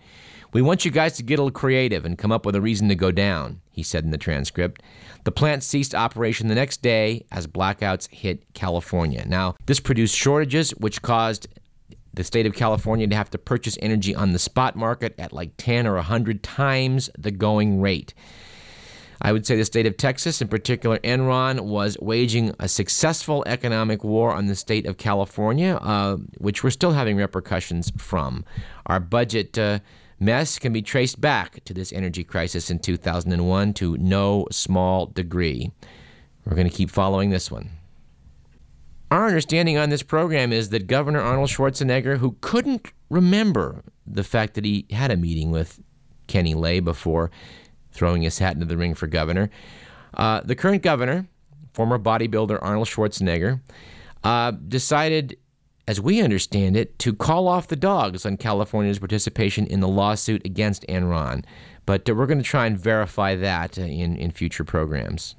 We 0.53 0.61
want 0.61 0.85
you 0.85 0.91
guys 0.91 1.17
to 1.17 1.23
get 1.23 1.39
a 1.39 1.43
little 1.43 1.51
creative 1.51 2.05
and 2.05 2.17
come 2.17 2.31
up 2.31 2.45
with 2.45 2.55
a 2.55 2.61
reason 2.61 2.87
to 2.89 2.95
go 2.95 3.11
down, 3.11 3.59
he 3.71 3.83
said 3.83 4.05
in 4.05 4.11
the 4.11 4.17
transcript. 4.17 4.81
The 5.25 5.31
plant 5.31 5.63
ceased 5.63 5.95
operation 5.95 6.47
the 6.47 6.55
next 6.55 6.81
day 6.81 7.25
as 7.31 7.47
blackouts 7.47 8.09
hit 8.11 8.53
California. 8.53 9.25
Now, 9.27 9.55
this 9.65 9.79
produced 9.79 10.15
shortages, 10.15 10.71
which 10.71 11.01
caused 11.01 11.47
the 12.13 12.23
state 12.23 12.45
of 12.45 12.53
California 12.53 13.07
to 13.07 13.15
have 13.15 13.31
to 13.31 13.37
purchase 13.37 13.77
energy 13.81 14.13
on 14.13 14.33
the 14.33 14.39
spot 14.39 14.75
market 14.75 15.15
at 15.17 15.33
like 15.33 15.51
10 15.57 15.87
or 15.87 15.95
100 15.95 16.43
times 16.43 17.09
the 17.17 17.31
going 17.31 17.81
rate. 17.81 18.13
I 19.23 19.31
would 19.31 19.45
say 19.47 19.55
the 19.55 19.63
state 19.63 19.85
of 19.85 19.95
Texas, 19.95 20.41
in 20.41 20.49
particular 20.49 20.99
Enron, 20.99 21.61
was 21.61 21.97
waging 22.01 22.53
a 22.59 22.67
successful 22.67 23.41
economic 23.47 24.03
war 24.03 24.33
on 24.33 24.47
the 24.47 24.55
state 24.55 24.85
of 24.85 24.97
California, 24.97 25.79
uh, 25.81 26.17
which 26.39 26.61
we're 26.61 26.69
still 26.69 26.91
having 26.91 27.15
repercussions 27.15 27.89
from. 27.97 28.43
Our 28.85 28.99
budget 28.99 29.57
uh, 29.57 29.79
mess 30.19 30.59
can 30.59 30.73
be 30.73 30.81
traced 30.81 31.21
back 31.21 31.63
to 31.63 31.73
this 31.73 31.93
energy 31.93 32.25
crisis 32.25 32.69
in 32.69 32.79
2001 32.79 33.73
to 33.75 33.95
no 33.97 34.45
small 34.51 35.05
degree. 35.05 35.71
We're 36.45 36.55
going 36.55 36.69
to 36.69 36.75
keep 36.75 36.89
following 36.89 37.29
this 37.29 37.49
one. 37.49 37.69
Our 39.09 39.27
understanding 39.27 39.77
on 39.77 39.89
this 39.89 40.03
program 40.03 40.51
is 40.51 40.69
that 40.69 40.87
Governor 40.87 41.21
Arnold 41.21 41.49
Schwarzenegger, 41.49 42.17
who 42.17 42.35
couldn't 42.41 42.91
remember 43.09 43.83
the 44.05 44.23
fact 44.23 44.55
that 44.55 44.65
he 44.65 44.85
had 44.89 45.11
a 45.11 45.17
meeting 45.17 45.49
with 45.49 45.79
Kenny 46.27 46.55
Lay 46.55 46.81
before 46.81 47.31
throwing 47.93 48.23
his 48.23 48.39
hat 48.39 48.55
into 48.55 48.65
the 48.65 48.77
ring 48.77 48.93
for 48.95 49.07
governor, 49.07 49.49
uh, 50.15 50.41
the 50.43 50.55
current 50.55 50.83
governor, 50.83 51.27
former 51.73 51.97
bodybuilder 51.97 52.59
Arnold 52.61 52.87
Schwarzenegger, 52.87 53.61
uh, 54.23 54.51
decided, 54.51 55.37
as 55.87 55.99
we 55.99 56.21
understand 56.21 56.77
it, 56.77 56.97
to 56.99 57.13
call 57.13 57.47
off 57.47 57.67
the 57.67 57.75
dogs 57.75 58.25
on 58.25 58.37
California's 58.37 58.99
participation 58.99 59.65
in 59.67 59.79
the 59.79 59.87
lawsuit 59.87 60.45
against 60.45 60.85
Enron. 60.87 61.43
But 61.85 62.09
uh, 62.09 62.15
we're 62.15 62.27
going 62.27 62.37
to 62.37 62.43
try 62.43 62.65
and 62.65 62.77
verify 62.77 63.35
that 63.35 63.77
uh, 63.77 63.81
in, 63.81 64.17
in 64.17 64.31
future 64.31 64.63
programs. 64.63 65.35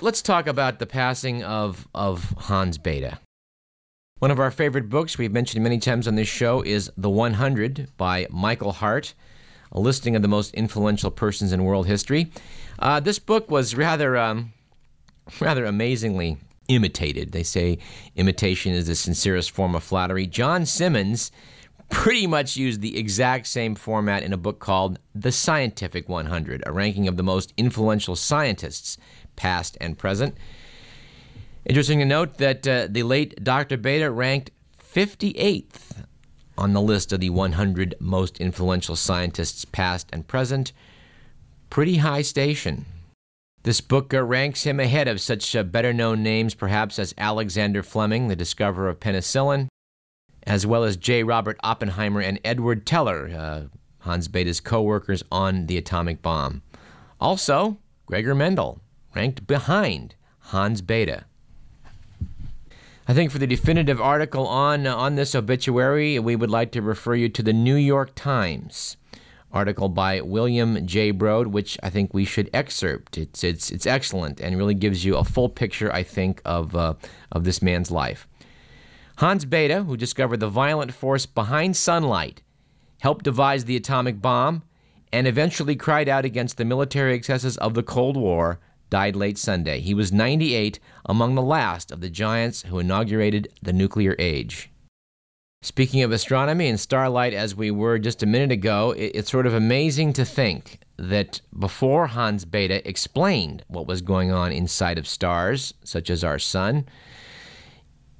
Let's 0.00 0.22
talk 0.22 0.46
about 0.46 0.78
the 0.78 0.86
passing 0.86 1.44
of, 1.44 1.86
of 1.94 2.34
Hans 2.38 2.78
Bethe. 2.78 3.18
One 4.18 4.30
of 4.30 4.40
our 4.40 4.50
favorite 4.50 4.88
books 4.88 5.18
we've 5.18 5.32
mentioned 5.32 5.62
many 5.64 5.78
times 5.78 6.06
on 6.08 6.14
this 6.14 6.28
show 6.28 6.62
is 6.62 6.90
The 6.96 7.10
100 7.10 7.88
by 7.96 8.26
Michael 8.30 8.72
Hart, 8.72 9.14
a 9.72 9.80
listing 9.80 10.14
of 10.14 10.22
the 10.22 10.28
most 10.28 10.54
influential 10.54 11.10
persons 11.10 11.52
in 11.52 11.64
world 11.64 11.86
history. 11.86 12.30
Uh, 12.78 13.00
this 13.00 13.18
book 13.18 13.50
was 13.50 13.74
rather, 13.74 14.16
um, 14.16 14.52
rather 15.40 15.64
amazingly 15.64 16.38
imitated. 16.68 17.32
They 17.32 17.42
say 17.42 17.78
imitation 18.16 18.72
is 18.72 18.86
the 18.86 18.94
sincerest 18.94 19.50
form 19.50 19.74
of 19.74 19.82
flattery. 19.82 20.26
John 20.26 20.66
Simmons 20.66 21.32
pretty 21.90 22.26
much 22.26 22.56
used 22.56 22.80
the 22.80 22.98
exact 22.98 23.46
same 23.46 23.74
format 23.74 24.22
in 24.22 24.32
a 24.32 24.36
book 24.36 24.58
called 24.58 24.98
The 25.14 25.32
Scientific 25.32 26.08
100, 26.08 26.62
a 26.64 26.72
ranking 26.72 27.06
of 27.06 27.16
the 27.16 27.22
most 27.22 27.52
influential 27.56 28.16
scientists 28.16 28.96
past 29.36 29.76
and 29.80 29.98
present. 29.98 30.36
Interesting 31.66 31.98
to 32.00 32.04
note 32.04 32.38
that 32.38 32.66
uh, 32.66 32.88
the 32.90 33.02
late 33.02 33.42
Dr. 33.44 33.76
Bethe 33.76 34.08
ranked 34.10 34.50
58th 34.94 36.04
on 36.56 36.72
the 36.72 36.80
list 36.80 37.12
of 37.12 37.20
the 37.20 37.30
100 37.30 37.94
most 37.98 38.40
influential 38.40 38.96
scientists 38.96 39.64
past 39.64 40.08
and 40.12 40.26
present. 40.26 40.72
Pretty 41.70 41.96
high 41.96 42.22
station. 42.22 42.84
This 43.64 43.80
book 43.80 44.12
ranks 44.12 44.64
him 44.64 44.80
ahead 44.80 45.06
of 45.06 45.20
such 45.20 45.54
uh, 45.54 45.62
better 45.62 45.92
known 45.92 46.22
names 46.22 46.54
perhaps 46.54 46.98
as 46.98 47.14
Alexander 47.16 47.82
Fleming, 47.82 48.26
the 48.26 48.36
discoverer 48.36 48.88
of 48.88 48.98
penicillin, 48.98 49.68
as 50.44 50.66
well 50.66 50.82
as 50.82 50.96
J. 50.96 51.22
Robert 51.22 51.56
Oppenheimer 51.62 52.20
and 52.20 52.40
Edward 52.44 52.84
Teller, 52.84 53.30
uh, 53.34 53.62
Hans 54.00 54.26
Bethe's 54.26 54.58
co 54.58 54.82
workers 54.82 55.22
on 55.30 55.66
the 55.66 55.78
atomic 55.78 56.22
bomb. 56.22 56.62
Also, 57.20 57.78
Gregor 58.06 58.34
Mendel, 58.34 58.80
ranked 59.14 59.46
behind 59.46 60.16
Hans 60.46 60.82
Bethe. 60.82 61.22
I 63.08 63.14
think 63.14 63.32
for 63.32 63.38
the 63.38 63.48
definitive 63.48 64.00
article 64.00 64.46
on, 64.46 64.86
uh, 64.86 64.94
on 64.94 65.16
this 65.16 65.34
obituary, 65.34 66.20
we 66.20 66.36
would 66.36 66.50
like 66.50 66.70
to 66.72 66.82
refer 66.82 67.16
you 67.16 67.28
to 67.30 67.42
the 67.42 67.52
New 67.52 67.74
York 67.74 68.12
Times 68.14 68.96
article 69.50 69.88
by 69.88 70.20
William 70.20 70.86
J. 70.86 71.10
Broad, 71.10 71.48
which 71.48 71.76
I 71.82 71.90
think 71.90 72.14
we 72.14 72.24
should 72.24 72.48
excerpt. 72.54 73.18
It's, 73.18 73.42
it's, 73.42 73.70
it's 73.70 73.86
excellent 73.86 74.40
and 74.40 74.56
really 74.56 74.74
gives 74.74 75.04
you 75.04 75.16
a 75.16 75.24
full 75.24 75.48
picture, 75.48 75.92
I 75.92 76.04
think, 76.04 76.40
of, 76.44 76.76
uh, 76.76 76.94
of 77.32 77.42
this 77.42 77.60
man's 77.60 77.90
life. 77.90 78.28
Hans 79.18 79.44
Bethe, 79.44 79.84
who 79.84 79.96
discovered 79.96 80.38
the 80.38 80.48
violent 80.48 80.94
force 80.94 81.26
behind 81.26 81.76
sunlight, 81.76 82.40
helped 83.00 83.24
devise 83.24 83.64
the 83.64 83.76
atomic 83.76 84.22
bomb, 84.22 84.62
and 85.12 85.26
eventually 85.26 85.76
cried 85.76 86.08
out 86.08 86.24
against 86.24 86.56
the 86.56 86.64
military 86.64 87.14
excesses 87.14 87.58
of 87.58 87.74
the 87.74 87.82
Cold 87.82 88.16
War 88.16 88.60
died 88.92 89.16
late 89.16 89.38
Sunday. 89.38 89.80
He 89.80 89.94
was 89.94 90.12
98, 90.12 90.78
among 91.06 91.34
the 91.34 91.40
last 91.40 91.90
of 91.90 92.02
the 92.02 92.10
giants 92.10 92.60
who 92.64 92.78
inaugurated 92.78 93.48
the 93.62 93.72
nuclear 93.72 94.14
age. 94.18 94.70
Speaking 95.62 96.02
of 96.02 96.12
astronomy 96.12 96.68
and 96.68 96.78
starlight, 96.78 97.32
as 97.32 97.56
we 97.56 97.70
were 97.70 97.98
just 97.98 98.22
a 98.22 98.26
minute 98.26 98.52
ago, 98.52 98.94
it's 98.94 99.30
sort 99.30 99.46
of 99.46 99.54
amazing 99.54 100.12
to 100.12 100.26
think 100.26 100.78
that 100.98 101.40
before 101.58 102.08
Hans 102.08 102.44
Bethe 102.44 102.82
explained 102.84 103.64
what 103.66 103.86
was 103.86 104.02
going 104.02 104.30
on 104.30 104.52
inside 104.52 104.98
of 104.98 105.08
stars, 105.08 105.72
such 105.82 106.10
as 106.10 106.22
our 106.22 106.38
sun, 106.38 106.84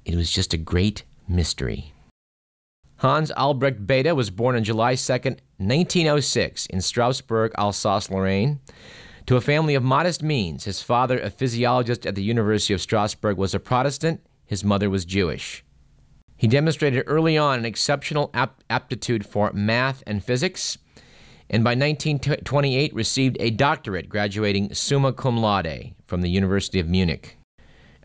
it 0.05 0.15
was 0.15 0.31
just 0.31 0.55
a 0.55 0.57
great 0.57 1.03
mystery. 1.27 1.93
Hans 2.95 3.31
Albrecht 3.37 3.85
Bethe 3.85 4.15
was 4.15 4.31
born 4.31 4.55
on 4.55 4.63
July 4.63 4.95
2, 4.95 5.13
1906, 5.13 6.65
in 6.65 6.81
Strasbourg, 6.81 7.51
Alsace 7.59 8.09
Lorraine. 8.09 8.59
To 9.27 9.37
a 9.37 9.41
family 9.41 9.73
of 9.73 9.83
modest 9.83 10.21
means, 10.21 10.65
his 10.65 10.81
father, 10.81 11.17
a 11.17 11.29
physiologist 11.29 12.05
at 12.05 12.15
the 12.15 12.23
University 12.23 12.73
of 12.73 12.81
Strasbourg, 12.81 13.37
was 13.37 13.53
a 13.53 13.59
Protestant, 13.59 14.19
his 14.45 14.65
mother 14.65 14.89
was 14.89 15.05
Jewish. 15.05 15.63
He 16.35 16.47
demonstrated 16.47 17.05
early 17.07 17.37
on 17.37 17.59
an 17.59 17.65
exceptional 17.65 18.31
ap- 18.33 18.61
aptitude 18.69 19.25
for 19.25 19.53
math 19.53 20.03
and 20.05 20.21
physics, 20.21 20.77
and 21.49 21.63
by 21.63 21.71
1928 21.71 22.93
received 22.93 23.37
a 23.39 23.49
doctorate, 23.49 24.09
graduating 24.09 24.73
summa 24.73 25.13
cum 25.13 25.37
laude 25.37 25.93
from 26.05 26.21
the 26.21 26.29
University 26.29 26.81
of 26.81 26.89
Munich. 26.89 27.37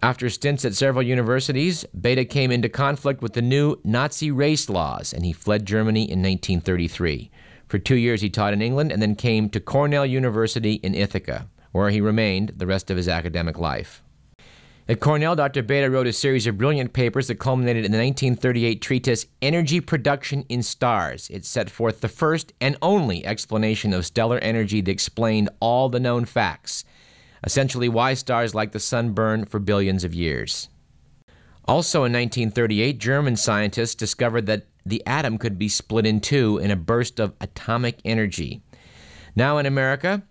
After 0.01 0.31
stints 0.31 0.65
at 0.65 0.77
several 0.77 1.03
universities, 1.03 1.85
Bethe 2.01 2.31
came 2.31 2.53
into 2.53 2.69
conflict 2.69 3.21
with 3.21 3.33
the 3.33 3.43
new 3.43 3.81
Nazi 3.83 4.31
race 4.31 4.69
laws, 4.69 5.13
and 5.13 5.25
he 5.25 5.33
fled 5.33 5.67
Germany 5.67 6.03
in 6.03 6.23
1933. 6.23 7.33
For 7.69 7.79
two 7.79 7.97
years, 7.97 8.23
he 8.23 8.31
taught 8.31 8.55
in 8.55 8.63
England 8.63 8.91
and 8.91 9.01
then 9.01 9.15
came 9.15 9.51
to 9.51 9.61
Cornell 9.61 10.07
University 10.07 10.75
in 10.75 10.95
Ithaca, 10.95 11.49
where 11.73 11.91
he 11.91 12.01
remained 12.01 12.55
the 12.57 12.67
rest 12.67 12.91
of 12.91 12.97
his 12.97 13.09
academic 13.09 13.59
life. 13.59 14.03
At 14.91 15.01
Cornell, 15.01 15.37
Dr. 15.37 15.63
Bethe 15.63 15.91
wrote 15.91 16.07
a 16.07 16.15
series 16.15 16.47
of 16.47 16.57
brilliant 16.57 16.95
papers 16.95 17.29
that 17.29 17.39
culminated 17.39 17.85
in 17.85 17.93
the 17.93 17.99
1938 17.99 18.81
treatise 18.81 19.27
Energy 19.43 19.83
Production 19.83 20.47
in 20.49 20.63
Stars. 20.63 21.29
It 21.31 21.45
set 21.45 21.69
forth 21.69 22.01
the 22.01 22.09
first 22.09 22.55
and 22.59 22.75
only 22.81 23.27
explanation 23.27 23.93
of 23.93 24.07
stellar 24.07 24.39
energy 24.39 24.81
that 24.81 24.91
explained 24.91 25.51
all 25.61 25.91
the 25.91 26.01
known 26.01 26.25
facts, 26.25 26.87
essentially 27.45 27.91
why 27.91 28.15
stars 28.15 28.55
like 28.55 28.73
the 28.73 28.81
sun 28.81 29.13
burn 29.13 29.45
for 29.45 29.59
billions 29.59 30.05
of 30.05 30.15
years. 30.15 30.71
Also 31.67 31.99
in 31.99 32.13
1938, 32.15 32.99
German 32.99 33.37
scientists 33.37 33.95
discovered 33.95 34.47
that 34.47 34.65
the 34.89 35.03
atom 35.07 35.39
could 35.39 35.59
be 35.59 35.69
split 35.69 36.07
in 36.07 36.21
two 36.21 36.59
in 36.59 36.71
a 36.71 36.77
burst 36.77 37.21
of 37.21 37.35
atomic 37.41 38.01
energy. 38.05 38.63
Now 39.37 39.59
in 39.59 39.67
America, 39.67 40.23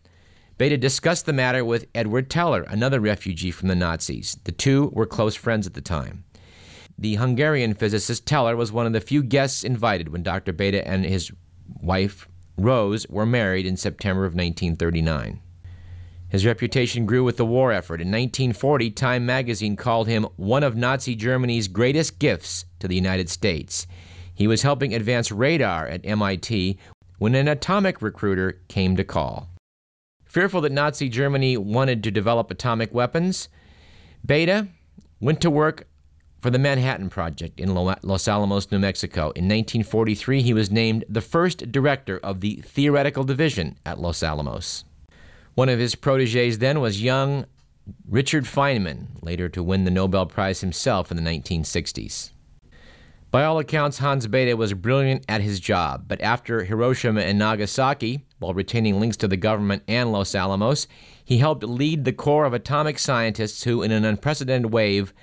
Bethe 0.57 0.79
discussed 0.79 1.25
the 1.25 1.33
matter 1.33 1.63
with 1.63 1.87
Edward 1.93 2.29
Teller, 2.29 2.63
another 2.63 2.99
refugee 2.99 3.51
from 3.51 3.67
the 3.67 3.75
Nazis. 3.75 4.37
The 4.43 4.51
two 4.51 4.89
were 4.93 5.05
close 5.05 5.35
friends 5.35 5.67
at 5.67 5.75
the 5.75 5.81
time. 5.81 6.23
The 6.97 7.15
Hungarian 7.15 7.75
physicist 7.75 8.25
Teller 8.25 8.55
was 8.55 8.71
one 8.71 8.87
of 8.87 8.93
the 8.93 9.01
few 9.01 9.21
guests 9.21 9.63
invited 9.63 10.09
when 10.09 10.23
Dr. 10.23 10.51
Bethe 10.51 10.81
and 10.83 11.05
his 11.05 11.31
wife, 11.79 12.27
Rose, 12.57 13.07
were 13.07 13.25
married 13.25 13.67
in 13.67 13.77
September 13.77 14.25
of 14.25 14.33
1939. 14.33 15.41
His 16.29 16.45
reputation 16.45 17.05
grew 17.05 17.23
with 17.23 17.37
the 17.37 17.45
war 17.45 17.71
effort. 17.71 18.01
In 18.01 18.07
1940, 18.07 18.91
Time 18.91 19.25
magazine 19.25 19.75
called 19.75 20.07
him 20.07 20.23
one 20.35 20.63
of 20.63 20.75
Nazi 20.75 21.15
Germany's 21.15 21.67
greatest 21.67 22.19
gifts 22.19 22.65
to 22.79 22.87
the 22.87 22.95
United 22.95 23.29
States. 23.29 23.85
He 24.37 24.47
was 24.47 24.61
helping 24.61 24.93
advance 24.93 25.31
radar 25.31 25.87
at 25.87 26.05
MIT 26.05 26.77
when 27.17 27.33
an 27.33 27.47
atomic 27.47 28.03
recruiter 28.03 28.61
came 28.67 28.95
to 28.95 29.03
call. 29.03 29.49
Fearful 30.25 30.61
that 30.61 30.71
Nazi 30.71 31.09
Germany 31.09 31.57
wanted 31.57 32.03
to 32.03 32.11
develop 32.11 32.51
atomic 32.51 32.93
weapons, 32.93 33.49
Bethe 34.23 34.67
went 35.19 35.41
to 35.41 35.49
work 35.49 35.87
for 36.39 36.51
the 36.51 36.59
Manhattan 36.59 37.09
Project 37.09 37.59
in 37.59 37.73
Los 37.73 38.27
Alamos, 38.27 38.71
New 38.71 38.77
Mexico. 38.77 39.31
In 39.31 39.45
1943, 39.45 40.43
he 40.43 40.53
was 40.53 40.69
named 40.69 41.03
the 41.09 41.21
first 41.21 41.71
director 41.71 42.19
of 42.19 42.41
the 42.41 42.57
theoretical 42.57 43.23
division 43.23 43.75
at 43.87 43.99
Los 43.99 44.21
Alamos. 44.21 44.83
One 45.55 45.67
of 45.69 45.79
his 45.79 45.95
proteges 45.95 46.59
then 46.59 46.79
was 46.79 47.01
young 47.01 47.47
Richard 48.07 48.43
Feynman, 48.43 49.07
later 49.23 49.49
to 49.49 49.63
win 49.63 49.83
the 49.83 49.89
Nobel 49.89 50.27
Prize 50.27 50.61
himself 50.61 51.09
in 51.09 51.17
the 51.17 51.23
1960s. 51.23 52.29
By 53.29 53.43
all 53.43 53.59
accounts, 53.59 53.97
Hans 53.97 54.25
Bethe 54.25 54.57
was 54.57 54.73
brilliant 54.73 55.25
at 55.27 55.41
his 55.41 55.59
job, 55.59 56.05
but 56.07 56.21
after 56.21 56.63
Hiroshima 56.63 57.21
and 57.21 57.37
Nagasaki, 57.37 58.25
while 58.39 58.53
retaining 58.53 59.01
links 59.01 59.17
to 59.17 59.27
the 59.27 59.35
government 59.35 59.83
and 59.87 60.13
Los 60.13 60.33
Alamos, 60.33 60.87
he 61.25 61.39
helped 61.39 61.63
lead 61.63 62.05
the 62.05 62.13
corps 62.13 62.45
of 62.45 62.53
atomic 62.53 62.97
scientists 62.97 63.63
who, 63.65 63.83
in 63.83 63.91
an 63.91 64.05
unprecedented 64.05 64.71
wave, 64.71 65.13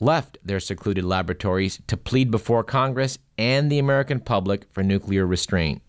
left 0.00 0.36
their 0.44 0.60
secluded 0.60 1.04
laboratories 1.04 1.80
to 1.86 1.96
plead 1.96 2.30
before 2.30 2.62
Congress 2.62 3.18
and 3.38 3.72
the 3.72 3.78
American 3.78 4.20
public 4.20 4.66
for 4.70 4.82
nuclear 4.82 5.26
restraint. 5.26 5.80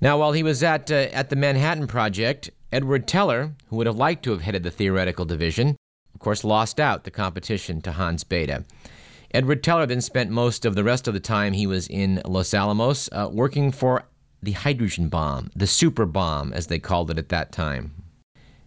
Now, 0.00 0.18
while 0.18 0.32
he 0.32 0.42
was 0.42 0.64
at, 0.64 0.90
uh, 0.90 1.06
at 1.12 1.30
the 1.30 1.36
Manhattan 1.36 1.86
Project, 1.86 2.50
Edward 2.72 3.06
Teller, 3.06 3.54
who 3.68 3.76
would 3.76 3.86
have 3.86 3.96
liked 3.96 4.24
to 4.24 4.32
have 4.32 4.42
headed 4.42 4.64
the 4.64 4.72
theoretical 4.72 5.24
division, 5.24 5.76
of 6.14 6.20
course, 6.20 6.42
lost 6.42 6.80
out 6.80 7.04
the 7.04 7.12
competition 7.12 7.80
to 7.82 7.92
Hans 7.92 8.24
Bethe. 8.24 8.64
Edward 9.34 9.64
Teller 9.64 9.84
then 9.84 10.00
spent 10.00 10.30
most 10.30 10.64
of 10.64 10.76
the 10.76 10.84
rest 10.84 11.08
of 11.08 11.14
the 11.14 11.18
time 11.18 11.54
he 11.54 11.66
was 11.66 11.88
in 11.88 12.22
Los 12.24 12.54
Alamos 12.54 13.08
uh, 13.10 13.28
working 13.32 13.72
for 13.72 14.04
the 14.40 14.52
hydrogen 14.52 15.08
bomb, 15.08 15.50
the 15.56 15.66
super 15.66 16.06
bomb, 16.06 16.52
as 16.52 16.68
they 16.68 16.78
called 16.78 17.10
it 17.10 17.18
at 17.18 17.30
that 17.30 17.50
time. 17.50 17.92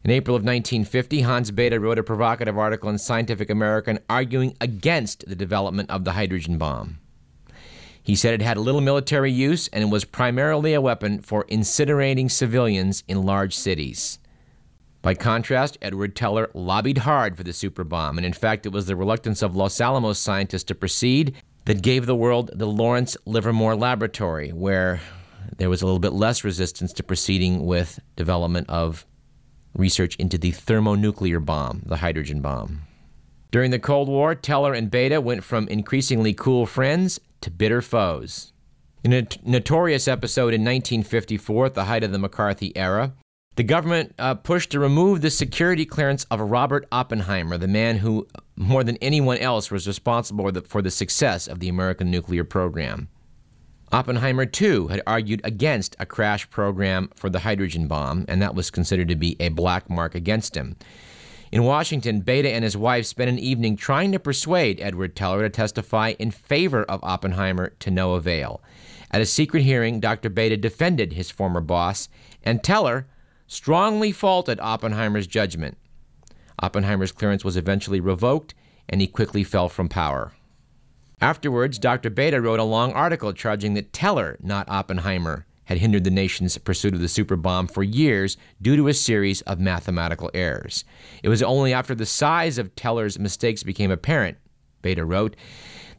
In 0.03 0.12
April 0.12 0.36
of 0.36 0.41
1950, 0.41 1.21
Hans 1.21 1.51
Bethe 1.51 1.80
wrote 1.80 1.99
a 1.99 2.03
provocative 2.03 2.58
article 2.58 2.89
in 2.89 2.97
Scientific 2.97 3.49
American 3.49 3.99
arguing 4.10 4.58
against 4.60 5.25
the 5.25 5.38
development 5.38 5.89
of 5.89 6.03
the 6.03 6.12
hydrogen 6.12 6.58
bomb. 6.58 6.99
He 8.03 8.15
said 8.17 8.34
it 8.34 8.41
had 8.41 8.58
little 8.58 8.82
military 8.82 9.32
use 9.32 9.69
and 9.69 9.89
was 9.89 10.03
primarily 10.03 10.73
a 10.73 10.82
weapon 10.82 11.21
for 11.21 11.45
incinerating 11.45 12.30
civilians 12.30 13.06
in 13.08 13.23
large 13.23 13.56
cities. 13.56 14.19
By 15.08 15.13
contrast, 15.13 15.78
Edward 15.82 16.17
Teller 16.17 16.50
lobbied 16.54 16.98
hard 16.98 17.38
for 17.38 17.43
the 17.43 17.54
super 17.54 17.86
bomb, 17.86 18.17
and 18.17 18.26
in 18.26 18.34
fact, 18.34 18.65
it 18.65 18.74
was 18.74 18.88
the 18.88 18.96
reluctance 18.98 19.41
of 19.41 19.56
Los 19.56 19.80
Alamos 19.80 20.20
scientists 20.20 20.65
to 20.65 20.76
proceed 20.76 21.34
that 21.63 21.82
gave 21.82 22.06
the 22.06 22.13
world 22.13 22.52
the 22.54 22.67
Lawrence 22.67 23.15
Livermore 23.26 23.78
Laboratory, 23.78 24.50
where 24.50 25.00
there 25.60 25.70
was 25.70 25.82
a 25.82 25.86
little 25.86 26.02
bit 26.02 26.12
less 26.12 26.43
resistance 26.43 26.91
to 26.91 27.04
proceeding 27.04 27.65
with 27.65 28.02
development 28.17 28.70
of 28.70 29.06
research 29.74 30.17
into 30.17 30.38
the 30.38 30.52
thermonuclear 30.52 31.39
bomb, 31.39 31.84
the 31.86 31.96
hydrogen 31.96 32.41
bomb. 32.41 32.82
During 33.50 33.72
the 33.72 33.80
Cold 33.80 34.10
War, 34.10 34.36
Teller 34.36 34.74
and 34.74 34.91
Bethe 34.91 35.24
went 35.24 35.46
from 35.46 35.70
increasingly 35.70 36.34
cool 36.34 36.65
friends 36.65 37.17
to 37.39 37.50
bitter 37.50 37.82
foes. 37.82 38.52
In 39.06 39.13
a 39.13 39.22
t- 39.22 39.39
notorious 39.46 40.10
episode 40.10 40.54
in 40.54 40.65
1954, 40.65 41.67
at 41.67 41.74
the 41.76 41.86
height 41.86 42.04
of 42.04 42.12
the 42.12 42.20
McCarthy 42.20 42.76
era, 42.76 43.13
the 43.58 43.63
government 43.63 44.13
uh, 44.20 44.36
pushed 44.36 44.70
to 44.72 44.80
remove 44.80 45.22
the 45.22 45.32
security 45.32 45.84
clearance 45.84 46.26
of 46.26 46.39
Robert 46.39 46.88
Oppenheimer, 46.91 47.58
the 47.58 47.67
man 47.67 47.98
who, 47.98 48.28
more 48.56 48.84
than 48.84 48.98
anyone 48.98 49.39
else, 49.39 49.72
was 49.72 49.88
responsible 49.88 50.52
for 50.67 50.84
the, 50.84 50.91
success 50.91 51.48
of 51.48 51.60
the 51.60 51.67
American 51.67 52.12
nuclear 52.12 52.43
program. 52.43 53.10
Oppenheimer, 53.91 54.46
too, 54.46 54.89
had 54.89 55.02
argued 55.08 55.41
against 55.43 55.96
a 55.98 56.06
crash 56.06 56.48
program 56.52 57.10
for 57.15 57.32
the 57.32 57.39
hydrogen 57.39 57.88
bomb, 57.88 58.26
and 58.28 58.43
that 58.43 58.54
was 58.54 58.70
considered 58.70 59.08
to 59.08 59.15
be 59.15 59.36
a 59.39 59.50
black 59.50 59.89
mark 59.89 60.13
against 60.13 60.56
him. 60.56 60.76
In 61.52 61.63
Washington, 61.63 62.22
Bethe 62.22 62.46
and 62.46 62.63
his 62.63 62.78
wife 62.78 63.08
spent 63.08 63.30
an 63.30 63.39
evening 63.39 63.76
trying 63.76 64.12
to 64.12 64.20
persuade 64.20 64.80
Edward 64.80 65.15
Teller 65.15 65.41
to 65.41 65.50
testify 65.50 66.13
in 66.20 66.30
favor 66.30 66.84
of 66.84 67.04
Oppenheimer 67.04 67.70
to 67.80 67.89
no 67.89 68.13
avail. 68.13 68.62
At 69.10 69.22
a 69.22 69.26
secret 69.26 69.63
hearing, 69.63 70.00
Dr. 70.00 70.30
Bethe 70.30 70.62
defended 70.62 71.13
his 71.13 71.32
former 71.32 71.62
boss, 71.62 72.08
and 72.43 72.63
Teller 72.63 73.08
strongly 73.48 74.12
faulted 74.12 74.60
Oppenheimer's 74.60 75.28
judgment. 75.28 75.78
Oppenheimer's 76.62 77.12
clearance 77.12 77.44
was 77.44 77.58
eventually 77.58 78.00
revoked, 78.00 78.54
and 78.90 79.02
he 79.02 79.08
quickly 79.08 79.44
fell 79.44 79.70
from 79.70 79.90
power. 79.90 80.34
Afterwards, 81.20 81.80
Dr. 81.80 82.10
Bethe 82.10 82.40
wrote 82.42 82.60
a 82.60 82.64
long 82.64 82.94
article 82.94 83.34
charging 83.34 83.74
that 83.74 83.94
Teller, 83.94 84.38
not 84.42 84.70
Oppenheimer, 84.70 85.46
had 85.66 85.80
hindered 85.80 86.04
the 86.04 86.12
nation's 86.12 86.58
pursuit 86.60 86.94
of 86.94 87.02
the 87.02 87.08
super 87.08 87.36
bomb 87.36 87.68
for 87.68 87.84
years 87.84 88.38
due 88.62 88.76
to 88.76 88.88
a 88.88 88.94
series 88.94 89.42
of 89.42 89.60
mathematical 89.60 90.32
errors. 90.34 90.86
It 91.24 91.30
was 91.30 91.44
only 91.44 91.74
after 91.74 91.94
the 91.94 92.06
size 92.06 92.58
of 92.58 92.76
Teller's 92.76 93.20
mistakes 93.20 93.64
became 93.64 93.92
apparent, 93.92 94.38
Bethe 94.82 95.00
wrote, 95.00 95.36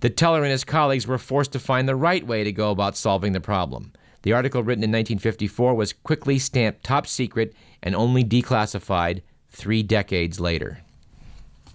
that 0.00 0.16
Teller 0.16 0.42
and 0.42 0.52
his 0.52 0.64
colleagues 0.64 1.06
were 1.06 1.18
forced 1.18 1.52
to 1.52 1.58
find 1.58 1.88
the 1.88 1.96
right 1.96 2.26
way 2.26 2.44
to 2.44 2.52
go 2.52 2.70
about 2.70 2.96
solving 2.96 3.32
the 3.32 3.40
problem. 3.40 3.92
The 4.22 4.32
article 4.32 4.62
written 4.62 4.84
in 4.84 4.90
1954 4.90 5.74
was 5.74 5.92
quickly 5.92 6.38
stamped 6.38 6.84
top 6.84 7.06
secret 7.06 7.54
and 7.82 7.94
only 7.94 8.24
declassified 8.24 9.22
three 9.48 9.82
decades 9.82 10.40
later. 10.40 10.80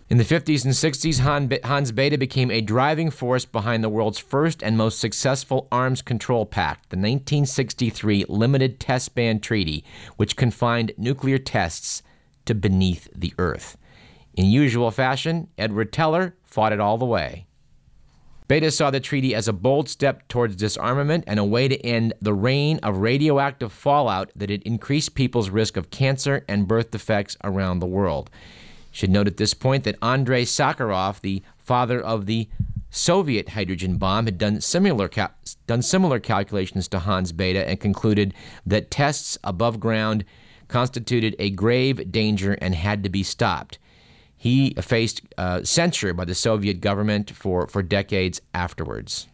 In 0.10 0.18
the 0.18 0.24
50s 0.24 0.66
and 0.66 0.74
60s, 0.74 1.64
Hans 1.64 1.92
Bethe 1.92 2.20
became 2.20 2.52
a 2.52 2.62
driving 2.62 3.10
force 3.10 3.46
behind 3.46 3.84
the 3.84 3.90
world's 3.90 4.20
first 4.20 4.62
and 4.62 4.78
most 4.78 5.00
successful 5.00 5.68
arms 5.72 6.02
control 6.02 6.46
pact, 6.46 6.90
the 6.90 6.98
1963 6.98 8.26
Limited 8.28 8.80
Test 8.80 9.16
Ban 9.16 9.40
Treaty, 9.40 9.84
which 10.18 10.36
confined 10.36 10.92
nuclear 10.98 11.40
tests 11.40 12.04
to 12.46 12.54
beneath 12.54 13.08
the 13.16 13.34
Earth. 13.40 13.78
In 14.36 14.46
usual 14.46 14.92
fashion, 14.92 15.48
Edward 15.58 15.94
Teller 15.94 16.36
fought 16.44 16.74
it 16.74 16.80
all 16.80 16.98
the 16.98 17.06
way. 17.06 17.48
Bethe 18.54 18.72
saw 18.72 18.92
the 18.92 19.00
treaty 19.00 19.34
as 19.34 19.48
a 19.48 19.52
bold 19.52 19.90
step 19.90 20.28
towards 20.28 20.56
disarmament 20.56 21.24
and 21.26 21.40
a 21.40 21.44
way 21.44 21.68
to 21.68 21.84
end 21.84 22.14
the 22.22 22.36
reign 22.36 22.78
of 22.84 22.98
radioactive 22.98 23.74
fallout 23.74 24.30
that 24.36 24.52
had 24.52 24.62
increased 24.62 25.16
people's 25.16 25.50
risk 25.50 25.76
of 25.76 25.90
cancer 25.90 26.46
and 26.48 26.68
birth 26.68 26.92
defects 26.92 27.36
around 27.44 27.80
the 27.80 27.88
world. 27.88 28.30
Should 28.92 29.10
note 29.10 29.26
at 29.26 29.38
this 29.38 29.56
point 29.56 29.86
that 29.86 29.98
Andrei 30.04 30.46
Sakharov, 30.46 31.22
the 31.22 31.42
father 31.58 32.00
of 32.00 32.28
the 32.28 32.48
Soviet 32.92 33.50
hydrogen 33.50 33.98
bomb, 33.98 34.26
had 34.26 34.38
done 34.38 34.62
similar 34.62 35.08
cal- 35.08 35.34
done 35.66 35.82
similar 35.82 36.20
calculations 36.20 36.88
to 36.90 37.00
Hans 37.00 37.32
Bethe 37.32 37.58
and 37.58 37.80
concluded 37.80 38.36
that 38.68 38.92
tests 38.92 39.36
above 39.44 39.80
ground 39.80 40.26
constituted 40.68 41.36
a 41.40 41.50
grave 41.50 42.12
danger 42.12 42.54
and 42.62 42.76
had 42.76 43.02
to 43.02 43.10
be 43.10 43.24
stopped. 43.24 43.80
He 44.44 44.72
faced 44.72 45.22
uh, 45.38 45.64
censure 45.64 46.14
by 46.14 46.26
the 46.26 46.36
Soviet 46.36 46.82
government 46.82 47.32
for, 47.32 47.66
for 47.66 47.82
decades 47.82 48.42
afterwards. 48.54 49.30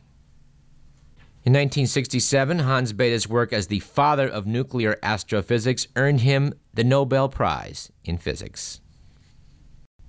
In 1.44 1.52
1967, 1.52 2.60
Hans 2.60 2.94
Bethe's 2.94 3.28
work 3.28 3.52
as 3.52 3.66
the 3.66 3.80
father 3.80 4.30
of 4.30 4.46
nuclear 4.46 5.00
astrophysics 5.02 5.88
earned 5.96 6.22
him 6.22 6.54
the 6.76 6.84
Nobel 6.84 7.28
Prize 7.28 7.92
in 8.06 8.20
Physics. 8.20 8.82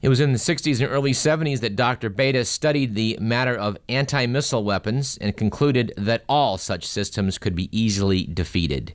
It 0.02 0.10
was 0.10 0.20
in 0.20 0.32
the 0.32 0.38
60s 0.38 0.82
and 0.82 0.92
early 0.92 1.12
70s 1.12 1.60
that 1.60 1.76
Dr. 1.76 2.10
Bethe 2.10 2.44
studied 2.44 2.94
the 2.94 3.16
matter 3.22 3.56
of 3.56 3.78
anti 3.88 4.26
missile 4.26 4.64
weapons 4.64 5.16
and 5.18 5.34
concluded 5.34 5.94
that 5.96 6.24
all 6.28 6.58
such 6.58 6.86
systems 6.86 7.38
could 7.38 7.54
be 7.54 7.70
easily 7.72 8.24
defeated. 8.24 8.92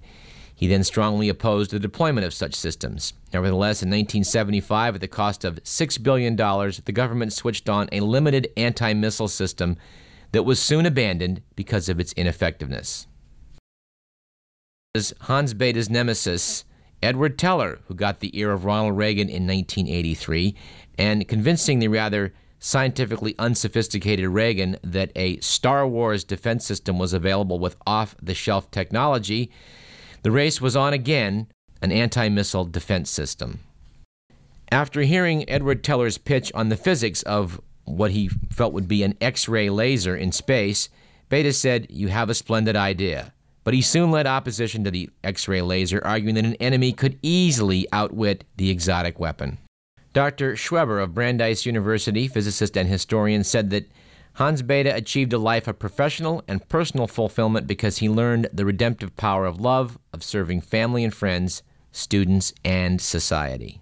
He 0.56 0.68
then 0.68 0.86
strongly 0.86 1.28
opposed 1.28 1.72
the 1.72 1.80
deployment 1.80 2.26
of 2.26 2.34
such 2.34 2.56
systems. 2.56 3.14
Nevertheless, 3.34 3.84
in 3.84 3.90
1975, 3.90 4.96
at 4.96 5.02
the 5.02 5.08
cost 5.08 5.44
of 5.44 5.62
$6 5.64 6.02
billion, 6.02 6.36
the 6.36 6.92
government 6.94 7.34
switched 7.34 7.68
on 7.68 7.90
a 7.92 8.00
limited 8.00 8.48
anti 8.56 8.94
missile 8.94 9.28
system 9.28 9.76
that 10.32 10.44
was 10.44 10.60
soon 10.62 10.86
abandoned 10.86 11.42
because 11.56 11.90
of 11.90 12.00
its 12.00 12.14
ineffectiveness. 12.14 13.08
Hans 15.22 15.54
Bethe's 15.54 15.90
nemesis, 15.90 16.64
Edward 17.04 17.38
Teller, 17.38 17.80
who 17.88 17.94
got 17.94 18.22
the 18.22 18.38
ear 18.38 18.54
of 18.54 18.64
Ronald 18.64 18.98
Reagan 18.98 19.28
in 19.28 19.46
1983 19.46 20.56
and 20.98 21.28
convincing 21.28 21.80
the 21.80 21.90
rather 21.90 22.34
scientifically 22.60 23.36
unsophisticated 23.38 24.28
Reagan 24.30 24.78
that 24.84 25.12
a 25.16 25.38
Star 25.40 25.86
Wars 25.88 26.24
defense 26.24 26.66
system 26.66 26.98
was 26.98 27.14
available 27.14 27.60
with 27.60 27.76
off 27.86 28.16
the 28.22 28.34
shelf 28.34 28.72
technology, 28.72 29.52
the 30.26 30.32
race 30.32 30.60
was 30.60 30.76
on 30.76 30.92
again 30.92 31.46
an 31.84 31.92
anti 31.92 32.30
missile 32.30 32.66
defense 32.66 33.12
system. 33.12 33.60
After 34.72 35.02
hearing 35.02 35.48
Edward 35.48 35.84
Teller's 35.84 36.18
pitch 36.18 36.52
on 36.56 36.70
the 36.70 36.76
physics 36.76 37.22
of 37.22 37.62
what 37.84 38.10
he 38.10 38.30
felt 38.50 38.74
would 38.74 38.88
be 38.88 39.04
an 39.04 39.16
X 39.22 39.48
ray 39.48 39.70
laser 39.70 40.18
in 40.18 40.32
space, 40.32 40.90
Bethe 41.30 41.54
said, 41.54 41.86
You 41.92 42.08
have 42.08 42.32
a 42.32 42.34
splendid 42.34 42.76
idea. 42.76 43.34
But 43.64 43.76
he 43.76 43.84
soon 43.84 44.10
led 44.10 44.26
opposition 44.26 44.84
to 44.86 44.90
the 44.90 45.12
X 45.24 45.48
ray 45.48 45.62
laser, 45.62 46.04
arguing 46.04 46.34
that 46.34 46.46
an 46.46 46.56
enemy 46.56 46.92
could 46.92 47.20
easily 47.22 47.86
outwit 47.92 48.46
the 48.58 48.72
exotic 48.72 49.20
weapon. 49.20 49.60
Dr. 50.14 50.56
Schweber 50.56 51.04
of 51.04 51.14
Brandeis 51.14 51.68
University, 51.68 52.28
physicist 52.28 52.76
and 52.76 52.90
historian, 52.90 53.44
said 53.44 53.70
that 53.70 53.88
Hans 54.36 54.62
Bethe 54.62 54.88
achieved 54.88 55.32
a 55.32 55.38
life 55.38 55.66
of 55.66 55.80
professional 55.80 56.44
and 56.46 56.68
personal 56.68 57.08
fulfillment 57.08 57.68
because 57.68 58.00
he 58.00 58.10
learned 58.10 58.50
the 58.52 58.66
redemptive 58.66 59.16
power 59.16 59.46
of 59.46 59.62
love, 59.62 59.98
of 60.12 60.24
serving 60.24 60.60
family 60.60 61.06
and 61.06 61.14
friends, 61.14 61.64
students, 61.94 62.54
and 62.66 63.00
society. 63.00 63.80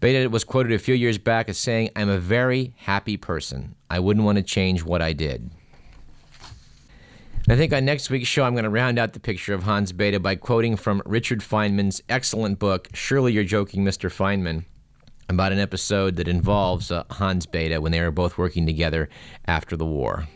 Bethe 0.00 0.30
was 0.30 0.44
quoted 0.44 0.72
a 0.72 0.78
few 0.78 0.94
years 0.94 1.16
back 1.16 1.48
as 1.48 1.56
saying, 1.56 1.88
I'm 1.96 2.10
a 2.10 2.18
very 2.18 2.74
happy 2.76 3.16
person. 3.16 3.76
I 3.88 3.98
wouldn't 3.98 4.26
want 4.26 4.36
to 4.36 4.42
change 4.42 4.84
what 4.84 5.00
I 5.00 5.14
did. 5.14 5.50
I 7.48 7.56
think 7.56 7.72
on 7.72 7.86
next 7.86 8.10
week's 8.10 8.28
show, 8.28 8.44
I'm 8.44 8.52
going 8.52 8.64
to 8.64 8.70
round 8.70 8.98
out 8.98 9.14
the 9.14 9.20
picture 9.20 9.54
of 9.54 9.62
Hans 9.62 9.92
Bethe 9.92 10.22
by 10.22 10.34
quoting 10.34 10.76
from 10.76 11.00
Richard 11.06 11.40
Feynman's 11.40 12.02
excellent 12.10 12.58
book, 12.58 12.88
Surely 12.92 13.32
You're 13.32 13.44
Joking, 13.44 13.84
Mr. 13.84 14.10
Feynman, 14.10 14.64
about 15.28 15.52
an 15.52 15.58
episode 15.58 16.16
that 16.16 16.28
involves 16.28 16.90
uh, 16.90 17.04
Hans 17.10 17.46
Bethe 17.46 17.78
when 17.78 17.92
they 17.92 18.00
were 18.00 18.10
both 18.10 18.38
working 18.38 18.66
together 18.66 19.08
after 19.46 19.76
the 19.76 19.86
war. 19.86 20.26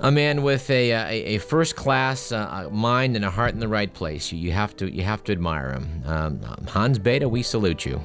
A 0.00 0.12
man 0.12 0.42
with 0.42 0.70
a, 0.70 0.92
uh, 0.92 1.06
a, 1.06 1.24
a 1.24 1.38
first 1.38 1.74
class 1.74 2.30
uh, 2.30 2.68
mind 2.70 3.16
and 3.16 3.24
a 3.24 3.30
heart 3.30 3.52
in 3.54 3.60
the 3.60 3.68
right 3.68 3.92
place. 3.92 4.30
You, 4.30 4.38
you, 4.38 4.52
have, 4.52 4.76
to, 4.76 4.88
you 4.92 5.02
have 5.02 5.24
to 5.24 5.32
admire 5.32 5.72
him. 5.72 6.02
Um, 6.06 6.40
Hans 6.68 6.98
Bethe, 6.98 7.24
we 7.24 7.42
salute 7.42 7.84
you. 7.84 8.00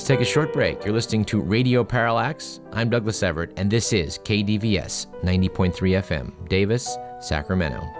Let's 0.00 0.08
take 0.08 0.20
a 0.20 0.24
short 0.24 0.54
break. 0.54 0.82
You're 0.82 0.94
listening 0.94 1.26
to 1.26 1.42
Radio 1.42 1.84
Parallax. 1.84 2.60
I'm 2.72 2.88
Douglas 2.88 3.22
Everett, 3.22 3.52
and 3.58 3.70
this 3.70 3.92
is 3.92 4.18
KDVS 4.20 5.08
90.3 5.22 5.74
FM, 5.74 6.48
Davis, 6.48 6.96
Sacramento. 7.20 7.99